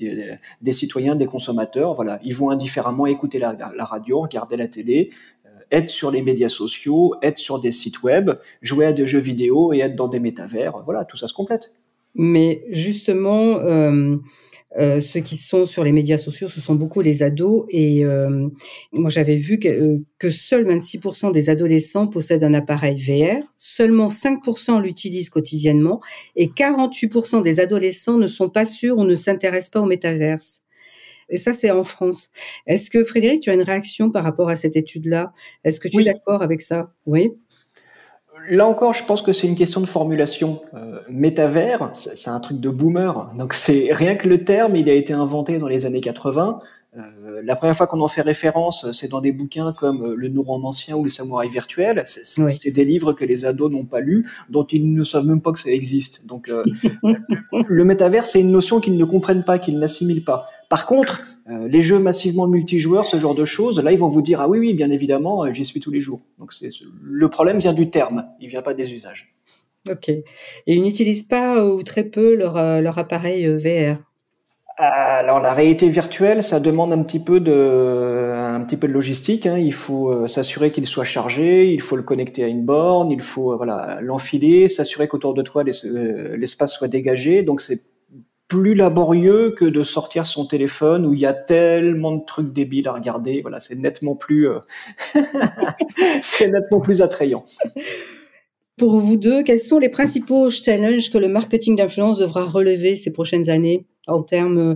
des, 0.61 0.73
citoyens, 0.73 1.15
des 1.15 1.25
consommateurs. 1.25 1.93
Voilà, 1.95 2.19
ils 2.23 2.33
vont 2.33 2.49
indifféremment 2.49 3.07
écouter 3.07 3.39
la, 3.39 3.53
la 3.53 3.85
radio, 3.85 4.21
regarder 4.21 4.55
la 4.55 4.69
télé, 4.69 5.09
euh, 5.45 5.49
être 5.69 5.89
sur 5.89 6.11
les 6.11 6.21
médias 6.21 6.47
sociaux, 6.47 7.15
être 7.21 7.37
sur 7.37 7.59
des 7.59 7.71
sites 7.71 8.03
web, 8.03 8.31
jouer 8.61 8.85
à 8.85 8.93
des 8.93 9.05
jeux 9.05 9.19
vidéo 9.19 9.73
et 9.73 9.79
être 9.79 9.97
dans 9.97 10.07
des 10.07 10.21
métavers. 10.21 10.81
Voilà, 10.85 11.03
tout 11.03 11.17
ça 11.17 11.27
se 11.27 11.33
complète. 11.33 11.73
Mais 12.15 12.63
justement, 12.69 13.59
euh, 13.59 14.15
euh, 14.77 14.99
ceux 14.99 15.21
qui 15.21 15.37
sont 15.37 15.65
sur 15.65 15.83
les 15.83 15.91
médias 15.91 16.17
sociaux, 16.17 16.49
ce 16.49 16.59
sont 16.59 16.75
beaucoup 16.75 17.01
les 17.01 17.23
ados. 17.23 17.65
Et 17.69 18.03
euh, 18.03 18.49
moi, 18.91 19.09
j'avais 19.09 19.37
vu 19.37 19.57
que, 19.57 19.67
euh, 19.67 19.97
que 20.19 20.29
seuls 20.29 20.65
26% 20.65 21.31
des 21.31 21.49
adolescents 21.49 22.07
possèdent 22.07 22.43
un 22.43 22.53
appareil 22.53 23.01
VR, 23.01 23.43
seulement 23.57 24.09
5% 24.09 24.81
l'utilisent 24.81 25.29
quotidiennement, 25.29 26.01
et 26.35 26.47
48% 26.47 27.41
des 27.41 27.59
adolescents 27.59 28.17
ne 28.17 28.27
sont 28.27 28.49
pas 28.49 28.65
sûrs 28.65 28.97
ou 28.97 29.05
ne 29.05 29.15
s'intéressent 29.15 29.71
pas 29.71 29.81
au 29.81 29.85
métaverse. 29.85 30.61
Et 31.29 31.37
ça, 31.37 31.53
c'est 31.53 31.71
en 31.71 31.83
France. 31.83 32.31
Est-ce 32.67 32.89
que 32.89 33.03
Frédéric, 33.03 33.41
tu 33.41 33.49
as 33.49 33.53
une 33.53 33.63
réaction 33.63 34.11
par 34.11 34.23
rapport 34.23 34.49
à 34.49 34.55
cette 34.55 34.75
étude-là? 34.75 35.33
Est-ce 35.63 35.79
que 35.79 35.87
tu 35.87 36.01
es 36.01 36.03
d'accord 36.03 36.41
avec 36.41 36.61
ça? 36.61 36.93
Oui. 37.05 37.31
Là 38.49 38.67
encore, 38.67 38.93
je 38.93 39.03
pense 39.05 39.21
que 39.21 39.31
c'est 39.31 39.47
une 39.47 39.55
question 39.55 39.81
de 39.81 39.85
formulation. 39.85 40.61
Euh, 40.73 40.99
métavers, 41.09 41.89
c'est 41.93 42.29
un 42.29 42.39
truc 42.39 42.59
de 42.59 42.69
boomer. 42.69 43.31
Donc 43.37 43.53
c'est 43.53 43.89
rien 43.91 44.15
que 44.15 44.27
le 44.27 44.43
terme, 44.43 44.75
il 44.75 44.89
a 44.89 44.93
été 44.93 45.13
inventé 45.13 45.57
dans 45.57 45.67
les 45.67 45.85
années 45.85 46.01
80. 46.01 46.59
Euh, 46.97 47.41
la 47.43 47.55
première 47.55 47.75
fois 47.75 47.87
qu'on 47.87 47.99
en 47.99 48.07
fait 48.07 48.21
référence, 48.21 48.91
c'est 48.91 49.09
dans 49.09 49.19
des 49.19 49.31
bouquins 49.31 49.73
comme 49.73 50.03
euh, 50.03 50.15
Le 50.15 50.29
Neuromancien 50.29 50.95
ou 50.95 51.03
Le 51.03 51.09
Samouraï 51.09 51.49
virtuel. 51.49 52.03
C'est 52.05 52.71
des 52.71 52.85
livres 52.85 53.13
que 53.13 53.25
les 53.25 53.45
ados 53.45 53.71
n'ont 53.71 53.85
pas 53.85 53.99
lus, 53.99 54.29
dont 54.49 54.65
ils 54.65 54.93
ne 54.93 55.03
savent 55.03 55.25
même 55.25 55.41
pas 55.41 55.51
que 55.51 55.59
ça 55.59 55.71
existe. 55.71 56.25
Donc, 56.25 56.49
euh, 56.49 56.63
le 57.67 57.83
métavers, 57.83 58.25
c'est 58.25 58.39
une 58.39 58.51
notion 58.51 58.79
qu'ils 58.79 58.97
ne 58.97 59.05
comprennent 59.05 59.43
pas, 59.43 59.59
qu'ils 59.59 59.77
n'assimilent 59.77 60.23
pas. 60.23 60.47
Par 60.69 60.85
contre, 60.85 61.21
euh, 61.47 61.67
les 61.67 61.81
jeux 61.81 61.99
massivement 61.99 62.47
multijoueurs, 62.47 63.05
ce 63.05 63.19
genre 63.19 63.35
de 63.35 63.45
choses, 63.45 63.79
là, 63.79 63.91
ils 63.91 63.99
vont 63.99 64.07
vous 64.07 64.23
dire 64.23 64.41
ah 64.41 64.47
oui, 64.47 64.57
oui, 64.57 64.73
bien 64.73 64.89
évidemment, 64.89 65.43
euh, 65.43 65.51
j'y 65.51 65.63
suis 65.63 65.79
tous 65.79 65.91
les 65.91 66.01
jours. 66.01 66.21
Donc 66.39 66.53
c'est 66.53 66.69
le 67.03 67.29
problème 67.29 67.59
vient 67.59 67.73
du 67.73 67.91
terme, 67.91 68.25
il 68.39 68.49
vient 68.49 68.63
pas 68.63 68.73
des 68.73 68.93
usages. 68.93 69.35
Ok. 69.89 70.09
Et 70.09 70.23
ils 70.65 70.81
n'utilisent 70.81 71.27
pas 71.27 71.63
ou 71.63 71.83
très 71.83 72.03
peu 72.03 72.33
leur, 72.33 72.81
leur 72.81 72.97
appareil 72.97 73.47
VR. 73.47 74.01
Alors 74.77 75.39
la 75.39 75.53
réalité 75.53 75.87
virtuelle, 75.87 76.43
ça 76.43 76.59
demande 76.59 76.91
un 76.91 77.03
petit 77.03 77.23
peu 77.23 77.39
de, 77.39 78.33
un 78.35 78.59
petit 78.61 78.77
peu 78.77 78.87
de 78.87 78.93
logistique. 78.93 79.45
Hein. 79.45 79.59
Il 79.59 79.73
faut 79.73 80.27
s'assurer 80.27 80.71
qu'il 80.71 80.87
soit 80.87 81.03
chargé, 81.03 81.71
il 81.71 81.81
faut 81.81 81.95
le 81.95 82.01
connecter 82.01 82.43
à 82.43 82.47
une 82.47 82.65
borne, 82.65 83.11
il 83.11 83.21
faut 83.21 83.55
voilà 83.55 83.99
l'enfiler, 84.01 84.67
s'assurer 84.67 85.07
qu'autour 85.07 85.35
de 85.35 85.43
toi 85.43 85.63
l'espace 85.63 86.73
soit 86.73 86.87
dégagé. 86.87 87.43
Donc 87.43 87.61
c'est 87.61 87.79
plus 88.47 88.75
laborieux 88.75 89.55
que 89.57 89.65
de 89.65 89.83
sortir 89.83 90.27
son 90.27 90.45
téléphone 90.45 91.05
où 91.05 91.13
il 91.13 91.19
y 91.19 91.25
a 91.25 91.33
tellement 91.33 92.15
de 92.15 92.23
trucs 92.25 92.53
débiles 92.53 92.87
à 92.87 92.93
regarder. 92.93 93.41
Voilà, 93.41 93.59
c'est 93.59 93.75
nettement 93.75 94.15
plus, 94.15 94.47
euh, 94.47 94.59
c'est 96.21 96.49
nettement 96.49 96.79
plus 96.79 97.01
attrayant. 97.01 97.45
Pour 98.77 98.99
vous 98.99 99.15
deux, 99.15 99.41
quels 99.41 99.61
sont 99.61 99.79
les 99.79 99.89
principaux 99.89 100.49
challenges 100.49 101.09
que 101.09 101.17
le 101.17 101.27
marketing 101.27 101.77
d'influence 101.77 102.19
devra 102.19 102.43
relever 102.43 102.97
ces 102.97 103.13
prochaines 103.13 103.49
années 103.49 103.85
en 104.07 104.21
termes, 104.21 104.57
euh, 104.59 104.75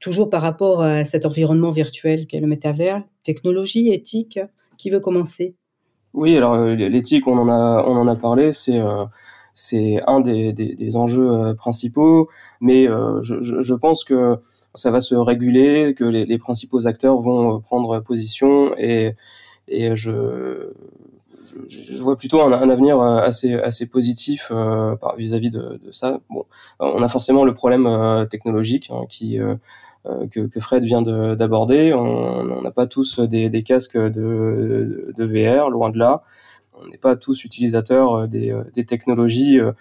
toujours 0.00 0.30
par 0.30 0.42
rapport 0.42 0.82
à 0.82 1.04
cet 1.04 1.26
environnement 1.26 1.70
virtuel 1.70 2.26
qu'est 2.26 2.40
le 2.40 2.48
métavers, 2.48 3.02
technologie, 3.22 3.92
éthique 3.92 4.40
Qui 4.76 4.90
veut 4.90 4.98
commencer? 4.98 5.54
Oui, 6.14 6.36
alors 6.36 6.54
euh, 6.54 6.74
l'éthique, 6.74 7.28
on 7.28 7.38
en 7.38 7.48
a, 7.48 7.84
on 7.86 7.96
en 7.96 8.08
a 8.08 8.16
parlé, 8.16 8.52
c'est 8.52 8.80
c'est 9.54 10.00
un 10.06 10.20
des, 10.20 10.52
des, 10.52 10.74
des, 10.74 10.96
enjeux 10.96 11.30
euh, 11.30 11.54
principaux, 11.54 12.28
mais 12.60 12.88
euh, 12.88 13.22
je, 13.22 13.40
je, 13.40 13.74
pense 13.74 14.02
que 14.02 14.36
ça 14.74 14.90
va 14.90 15.00
se 15.00 15.14
réguler, 15.14 15.94
que 15.96 16.04
les, 16.04 16.26
les 16.26 16.38
principaux 16.38 16.86
acteurs 16.88 17.20
vont 17.20 17.56
euh, 17.56 17.58
prendre 17.60 18.00
position 18.00 18.74
et, 18.76 19.14
et 19.68 19.94
je, 19.94 20.72
je, 21.68 22.02
vois 22.02 22.16
plutôt 22.16 22.42
un, 22.42 22.52
un, 22.52 22.68
avenir 22.68 23.00
assez 23.00 23.54
assez 23.54 23.86
positif 23.86 24.50
vis-à-vis 25.16 25.50
de, 25.50 25.80
de, 25.84 25.92
ça. 25.92 26.20
Bon, 26.28 26.44
on 26.80 27.02
a 27.02 27.08
forcément 27.08 27.44
le 27.44 27.54
problème 27.54 28.26
technologique 28.28 28.90
hein, 28.90 29.04
qui 29.08 29.38
que, 30.04 30.40
que, 30.40 30.60
Fred 30.60 30.82
vient 30.82 31.02
d'aborder. 31.02 31.94
On 31.94 32.60
n'a 32.60 32.70
pas 32.72 32.86
tous 32.86 33.20
des, 33.20 33.48
des 33.50 33.62
casques 33.62 33.96
de, 33.96 35.14
de, 35.16 35.24
VR, 35.24 35.70
loin 35.70 35.90
de 35.90 35.98
là 35.98 36.22
on 36.80 36.88
n'est 36.88 36.98
pas 36.98 37.16
tous 37.16 37.44
utilisateurs 37.44 38.14
euh, 38.14 38.26
des, 38.26 38.50
euh, 38.50 38.64
des 38.72 38.84
technologies 38.84 39.58
euh, 39.58 39.72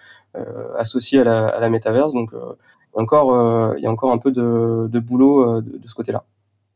associées 0.77 1.19
à 1.19 1.23
la, 1.23 1.47
à 1.47 1.59
la 1.59 1.69
métaverse. 1.69 2.13
Donc, 2.13 2.31
il 2.33 2.97
y 2.97 2.99
a 2.99 3.01
encore, 3.01 3.75
il 3.77 3.83
y 3.83 3.85
a 3.85 3.91
encore 3.91 4.11
un 4.11 4.17
peu 4.17 4.31
de, 4.31 4.87
de 4.87 4.99
boulot 4.99 5.61
de, 5.61 5.77
de, 5.77 5.87
ce 5.87 5.93
côté-là. 5.93 6.23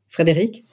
Frédéric? 0.10 0.64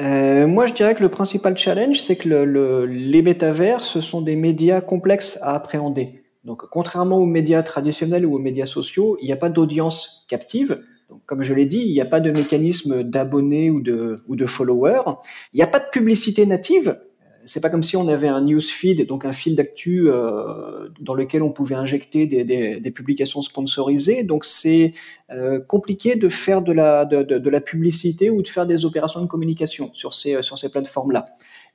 Euh, 0.00 0.46
moi, 0.46 0.66
je 0.66 0.74
dirais 0.74 0.94
que 0.94 1.02
le 1.02 1.08
principal 1.08 1.56
challenge, 1.56 2.00
c'est 2.00 2.16
que 2.16 2.28
le, 2.28 2.44
le, 2.44 2.84
les 2.84 3.22
métavers, 3.22 3.82
ce 3.82 4.00
sont 4.00 4.22
des 4.22 4.36
médias 4.36 4.80
complexes 4.80 5.38
à 5.40 5.54
appréhender. 5.54 6.24
Donc, 6.44 6.68
contrairement 6.68 7.18
aux 7.18 7.26
médias 7.26 7.62
traditionnels 7.62 8.26
ou 8.26 8.34
aux 8.34 8.40
médias 8.40 8.66
sociaux, 8.66 9.16
il 9.20 9.26
n'y 9.26 9.32
a 9.32 9.36
pas 9.36 9.48
d'audience 9.48 10.26
captive. 10.28 10.82
Donc, 11.08 11.20
comme 11.26 11.42
je 11.42 11.54
l'ai 11.54 11.66
dit, 11.66 11.80
il 11.80 11.92
n'y 11.92 12.00
a 12.00 12.06
pas 12.06 12.20
de 12.20 12.32
mécanisme 12.32 13.04
d'abonnés 13.04 13.70
ou 13.70 13.80
de, 13.80 14.24
ou 14.26 14.34
de 14.34 14.46
followers. 14.46 15.02
Il 15.52 15.58
n'y 15.58 15.62
a 15.62 15.68
pas 15.68 15.78
de 15.78 15.88
publicité 15.92 16.44
native 16.44 16.98
c'est 17.46 17.60
pas 17.60 17.70
comme 17.70 17.84
si 17.84 17.96
on 17.96 18.08
avait 18.08 18.28
un 18.28 18.42
newsfeed, 18.42 19.06
donc 19.06 19.24
un 19.24 19.32
fil 19.32 19.54
d'actu 19.54 20.10
euh, 20.10 20.88
dans 21.00 21.14
lequel 21.14 21.42
on 21.42 21.50
pouvait 21.50 21.76
injecter 21.76 22.26
des, 22.26 22.44
des, 22.44 22.80
des 22.80 22.90
publications 22.90 23.40
sponsorisées. 23.40 24.24
Donc 24.24 24.44
c'est 24.44 24.92
euh, 25.30 25.60
compliqué 25.60 26.16
de 26.16 26.28
faire 26.28 26.60
de 26.60 26.72
la, 26.72 27.04
de, 27.04 27.22
de, 27.22 27.50
la 27.50 27.60
publicité 27.60 28.30
ou 28.30 28.42
de 28.42 28.48
faire 28.48 28.66
des 28.66 28.84
opérations 28.84 29.22
de 29.22 29.26
communication 29.26 29.90
sur 29.94 30.12
ces, 30.12 30.42
sur 30.42 30.58
ces 30.58 30.70
plateformes-là. 30.70 31.26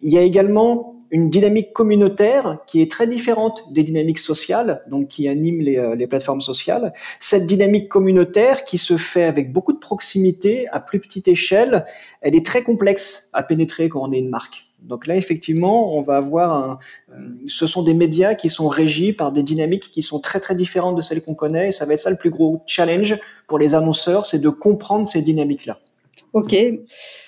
Il 0.02 0.12
y 0.12 0.18
a 0.18 0.22
également 0.22 0.98
une 1.10 1.30
dynamique 1.30 1.74
communautaire 1.74 2.60
qui 2.68 2.82
est 2.82 2.90
très 2.90 3.08
différente 3.08 3.64
des 3.72 3.84
dynamiques 3.84 4.20
sociales, 4.20 4.84
donc 4.90 5.08
qui 5.08 5.28
animent 5.28 5.62
les, 5.62 5.78
euh, 5.78 5.96
les 5.96 6.08
plateformes 6.08 6.42
sociales. 6.42 6.94
Cette 7.20 7.48
dynamique 7.48 7.88
communautaire 7.88 8.66
qui 8.66 8.78
se 8.78 8.98
fait 8.98 9.24
avec 9.24 9.54
beaucoup 9.54 9.74
de 9.74 9.80
proximité, 9.80 10.68
à 10.70 10.80
plus 10.82 11.00
petite 11.00 11.28
échelle, 11.28 11.86
elle 12.22 12.36
est 12.36 12.46
très 12.46 12.64
complexe 12.64 13.30
à 13.34 13.44
pénétrer 13.44 13.88
quand 13.90 14.02
on 14.02 14.12
est 14.12 14.20
une 14.20 14.30
marque. 14.30 14.71
Donc 14.92 15.08
là, 15.08 15.16
effectivement, 15.16 15.98
on 15.98 16.02
va 16.02 16.18
avoir 16.18 16.52
un, 16.52 16.80
euh, 17.14 17.30
ce 17.48 17.66
sont 17.66 17.82
des 17.82 17.94
médias 17.94 18.36
qui 18.36 18.50
sont 18.50 18.68
régis 18.68 19.16
par 19.16 19.32
des 19.32 19.42
dynamiques 19.42 19.90
qui 19.90 20.02
sont 20.02 20.20
très 20.20 20.42
très 20.42 20.54
différentes 20.54 20.98
de 20.98 21.02
celles 21.02 21.24
qu'on 21.24 21.34
connaît. 21.34 21.72
Ça 21.72 21.86
va 21.86 21.94
être 21.94 22.02
ça 22.02 22.10
le 22.10 22.18
plus 22.18 22.30
gros 22.30 22.62
challenge 22.68 23.18
pour 23.48 23.58
les 23.58 23.74
annonceurs, 23.74 24.26
c'est 24.26 24.40
de 24.40 24.50
comprendre 24.50 25.08
ces 25.08 25.22
dynamiques-là. 25.22 25.80
Ok. 26.34 26.54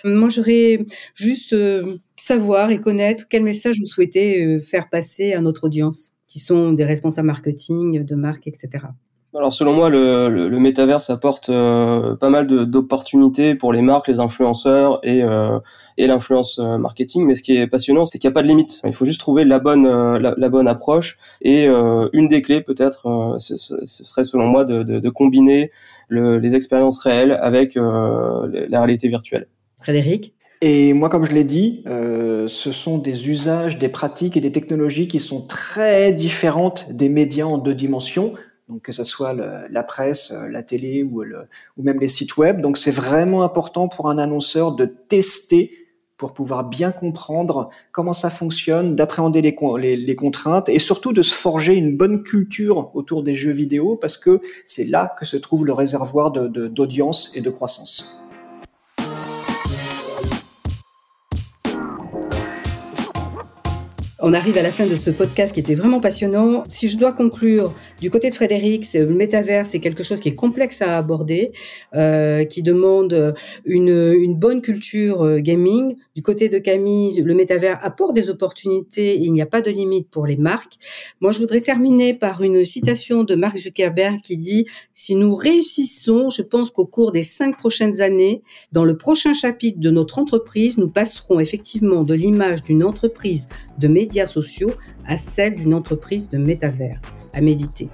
Moi, 0.04 0.28
j'aurais 0.28 0.86
juste 1.16 1.54
euh, 1.54 1.98
savoir 2.18 2.70
et 2.70 2.82
connaître 2.82 3.28
quel 3.30 3.44
message 3.44 3.80
vous 3.80 3.88
souhaitez 3.88 4.44
euh, 4.44 4.60
faire 4.60 4.90
passer 4.90 5.32
à 5.32 5.40
notre 5.40 5.64
audience, 5.64 6.18
qui 6.28 6.40
sont 6.40 6.74
des 6.74 6.84
responsables 6.84 7.28
marketing, 7.28 8.04
de 8.04 8.16
marque, 8.16 8.46
etc. 8.46 8.88
Alors 9.36 9.52
selon 9.52 9.74
moi, 9.74 9.90
le, 9.90 10.30
le, 10.30 10.48
le 10.48 10.60
métaverse 10.60 11.10
apporte 11.10 11.50
euh, 11.50 12.16
pas 12.16 12.30
mal 12.30 12.46
d'opportunités 12.46 13.56
pour 13.56 13.74
les 13.74 13.82
marques, 13.82 14.08
les 14.08 14.20
influenceurs 14.20 15.00
et, 15.04 15.24
euh, 15.24 15.60
et 15.98 16.06
l'influence 16.06 16.60
euh, 16.60 16.78
marketing. 16.78 17.26
Mais 17.26 17.34
ce 17.34 17.42
qui 17.42 17.58
est 17.58 17.66
passionnant, 17.66 18.06
c'est 18.06 18.20
qu'il 18.20 18.30
n'y 18.30 18.34
a 18.34 18.36
pas 18.36 18.44
de 18.44 18.48
limite. 18.48 18.82
Il 18.84 18.94
faut 18.94 19.06
juste 19.06 19.20
trouver 19.20 19.44
la 19.44 19.58
bonne, 19.58 19.88
la, 19.88 20.36
la, 20.38 20.50
bonne 20.50 20.68
approche. 20.68 21.18
Et 21.42 21.66
une 21.66 22.28
des 22.28 22.42
clés, 22.42 22.62
peut-être, 22.62 23.36
ce, 23.40 23.58
ce, 23.58 23.76
serait 23.88 24.24
selon 24.24 24.46
moi 24.46 24.66
de, 24.66 24.84
de, 24.84 25.00
de 25.00 25.10
combiner 25.10 25.72
le, 26.10 26.38
les 26.38 26.56
expériences 26.56 27.00
réelles 27.00 27.38
avec 27.42 27.76
la 27.76 28.80
réalité 28.80 29.08
virtuelle. 29.08 29.48
Frédéric? 29.80 30.34
Et 30.66 30.94
moi, 30.94 31.10
comme 31.10 31.26
je 31.26 31.34
l'ai 31.34 31.44
dit, 31.44 31.84
euh, 31.88 32.48
ce 32.48 32.72
sont 32.72 32.98
des 32.98 33.30
usages, 33.30 33.80
des 33.80 33.90
pratiques 33.90 34.38
et 34.38 34.40
des 34.40 34.54
technologies 34.54 35.10
qui 35.10 35.20
sont 35.20 35.42
très 35.42 36.14
différentes 36.14 36.90
des 36.90 37.10
médias 37.10 37.44
en 37.44 37.58
deux 37.58 37.76
dimensions 37.76 38.34
que 38.82 38.92
ce 38.92 39.04
soit 39.04 39.34
la 39.34 39.84
presse, 39.84 40.32
euh, 40.32 40.50
la 40.50 40.64
télé 40.64 41.04
ou, 41.04 41.24
le, 41.24 41.48
ou 41.78 41.84
même 41.84 42.00
les 42.00 42.08
sites 42.08 42.38
web. 42.38 42.62
Donc 42.62 42.78
c'est 42.78 42.92
vraiment 42.92 43.44
important 43.44 43.88
pour 43.88 44.10
un 44.10 44.18
annonceur 44.18 44.76
de 44.76 44.86
tester 44.86 45.72
pour 46.18 46.34
pouvoir 46.34 46.64
bien 46.64 46.92
comprendre 46.92 47.70
comment 47.92 48.14
ça 48.14 48.30
fonctionne, 48.30 48.96
d'appréhender 48.96 49.42
les, 49.42 49.98
les, 49.98 50.16
contraintes 50.16 50.70
et 50.70 50.80
surtout 50.80 51.12
de 51.12 51.22
se 51.22 51.34
forger 51.34 51.76
une 51.76 51.98
bonne 51.98 52.24
culture 52.24 52.92
autour 52.96 53.24
des 53.24 53.36
jeux 53.36 53.52
vidéo 53.52 53.98
parce 53.98 54.18
que 54.18 54.40
c'est 54.66 54.86
là 54.86 55.14
que 55.20 55.26
se 55.26 55.36
trouve 55.36 55.66
le 55.66 55.74
réservoir 55.74 56.32
d'audience 56.32 57.32
et 57.36 57.42
de 57.42 57.50
croissance. 57.50 58.23
On 64.26 64.32
arrive 64.32 64.58
à 64.58 64.62
la 64.62 64.72
fin 64.72 64.88
de 64.88 64.96
ce 64.96 65.12
podcast 65.12 65.54
qui 65.54 65.60
était 65.60 65.76
vraiment 65.76 66.00
passionnant. 66.00 66.64
Si 66.70 66.88
je 66.88 66.98
dois 66.98 67.12
conclure, 67.12 67.74
du 68.00 68.10
côté 68.10 68.30
de 68.30 68.36
Frédéric, 68.36 68.88
le 68.94 69.08
métavers, 69.08 69.66
c'est 69.66 69.82
quelque 69.82 70.02
chose 70.02 70.22
qui 70.22 70.30
est 70.30 70.36
complexe 70.36 70.82
à 70.82 70.98
aborder, 70.98 71.52
euh, 71.94 72.46
qui 72.46 72.64
demande 72.64 73.36
une, 73.66 73.90
une 73.90 74.36
bonne 74.36 74.62
culture 74.62 75.26
euh, 75.26 75.40
gaming. 75.40 75.98
Du 76.16 76.22
côté 76.22 76.48
de 76.48 76.60
Camille, 76.60 77.22
le 77.22 77.34
métavers 77.34 77.84
apporte 77.84 78.14
des 78.14 78.30
opportunités. 78.30 79.18
il 79.18 79.34
n'y 79.34 79.42
a 79.42 79.48
pas 79.48 79.62
de 79.62 79.72
limite 79.72 80.10
pour 80.12 80.28
les 80.28 80.38
marques. 80.38 80.78
Moi, 81.22 81.32
je 81.32 81.40
voudrais 81.40 81.62
terminer 81.62 82.14
par 82.14 82.44
une 82.44 82.64
citation 82.64 83.24
de 83.24 83.34
Mark 83.34 83.58
Zuckerberg 83.58 84.22
qui 84.22 84.38
dit 84.38 84.68
si 84.94 85.16
nous 85.16 85.34
réussissons, 85.34 86.30
je 86.30 86.44
pense 86.44 86.70
qu'au 86.70 86.86
cours 86.86 87.14
des 87.14 87.24
cinq 87.24 87.58
prochaines 87.58 88.02
années, 88.02 88.44
dans 88.72 88.86
le 88.86 88.96
prochain 88.96 89.34
chapitre 89.34 89.80
de 89.80 89.90
notre 89.90 90.20
entreprise, 90.20 90.78
nous 90.78 90.90
passerons 90.90 91.40
effectivement 91.40 92.04
de 92.04 92.14
l'image 92.14 92.64
d'une 92.64 92.84
entreprise 92.84 93.50
de 93.80 93.88
médias 93.88 94.28
sociaux 94.28 94.72
à 95.08 95.18
celle 95.18 95.56
d'une 95.56 95.74
entreprise 95.74 96.30
de 96.30 96.38
métavers 96.38 97.02
à 97.34 97.42
méditer. 97.42 97.90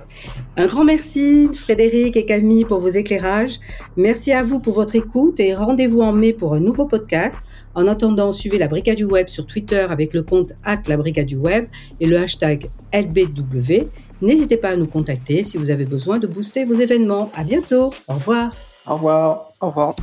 Un 0.58 0.68
grand 0.68 0.84
merci 0.84 1.48
Frédéric 1.54 2.18
et 2.18 2.26
Camille 2.26 2.66
pour 2.66 2.80
vos 2.80 2.90
éclairages. 2.90 3.62
Merci 3.96 4.34
à 4.34 4.44
vous 4.44 4.60
pour 4.60 4.74
votre 4.74 4.96
écoute 4.96 5.40
et 5.40 5.56
rendez-vous 5.56 6.02
en 6.02 6.12
mai 6.12 6.34
pour 6.34 6.54
un 6.54 6.60
nouveau 6.60 6.86
podcast. 6.86 7.40
En 7.80 7.88
attendant, 7.88 8.34
suivez 8.34 8.58
la 8.58 8.68
Brigade 8.68 8.98
du 8.98 9.06
Web 9.06 9.30
sur 9.30 9.46
Twitter 9.46 9.88
avec 9.90 10.14
le 10.14 10.22
compte 10.22 10.52
la 10.66 10.98
Brigade 10.98 11.28
du 11.28 11.38
Web 11.38 11.68
et 12.02 12.08
le 12.08 12.18
hashtag 12.18 12.70
LBW. 12.94 13.88
N'hésitez 14.22 14.58
pas 14.58 14.72
à 14.72 14.76
nous 14.76 14.86
contacter 14.86 15.46
si 15.46 15.58
vous 15.58 15.70
avez 15.70 15.86
besoin 15.86 16.20
de 16.20 16.28
booster 16.28 16.66
vos 16.66 16.74
événements. 16.74 17.32
À 17.34 17.46
bientôt. 17.46 17.94
Au 18.10 18.16
revoir. 18.16 18.54
Au 18.86 18.96
revoir. 18.96 19.54
Au 19.62 19.68
revoir. 19.68 19.96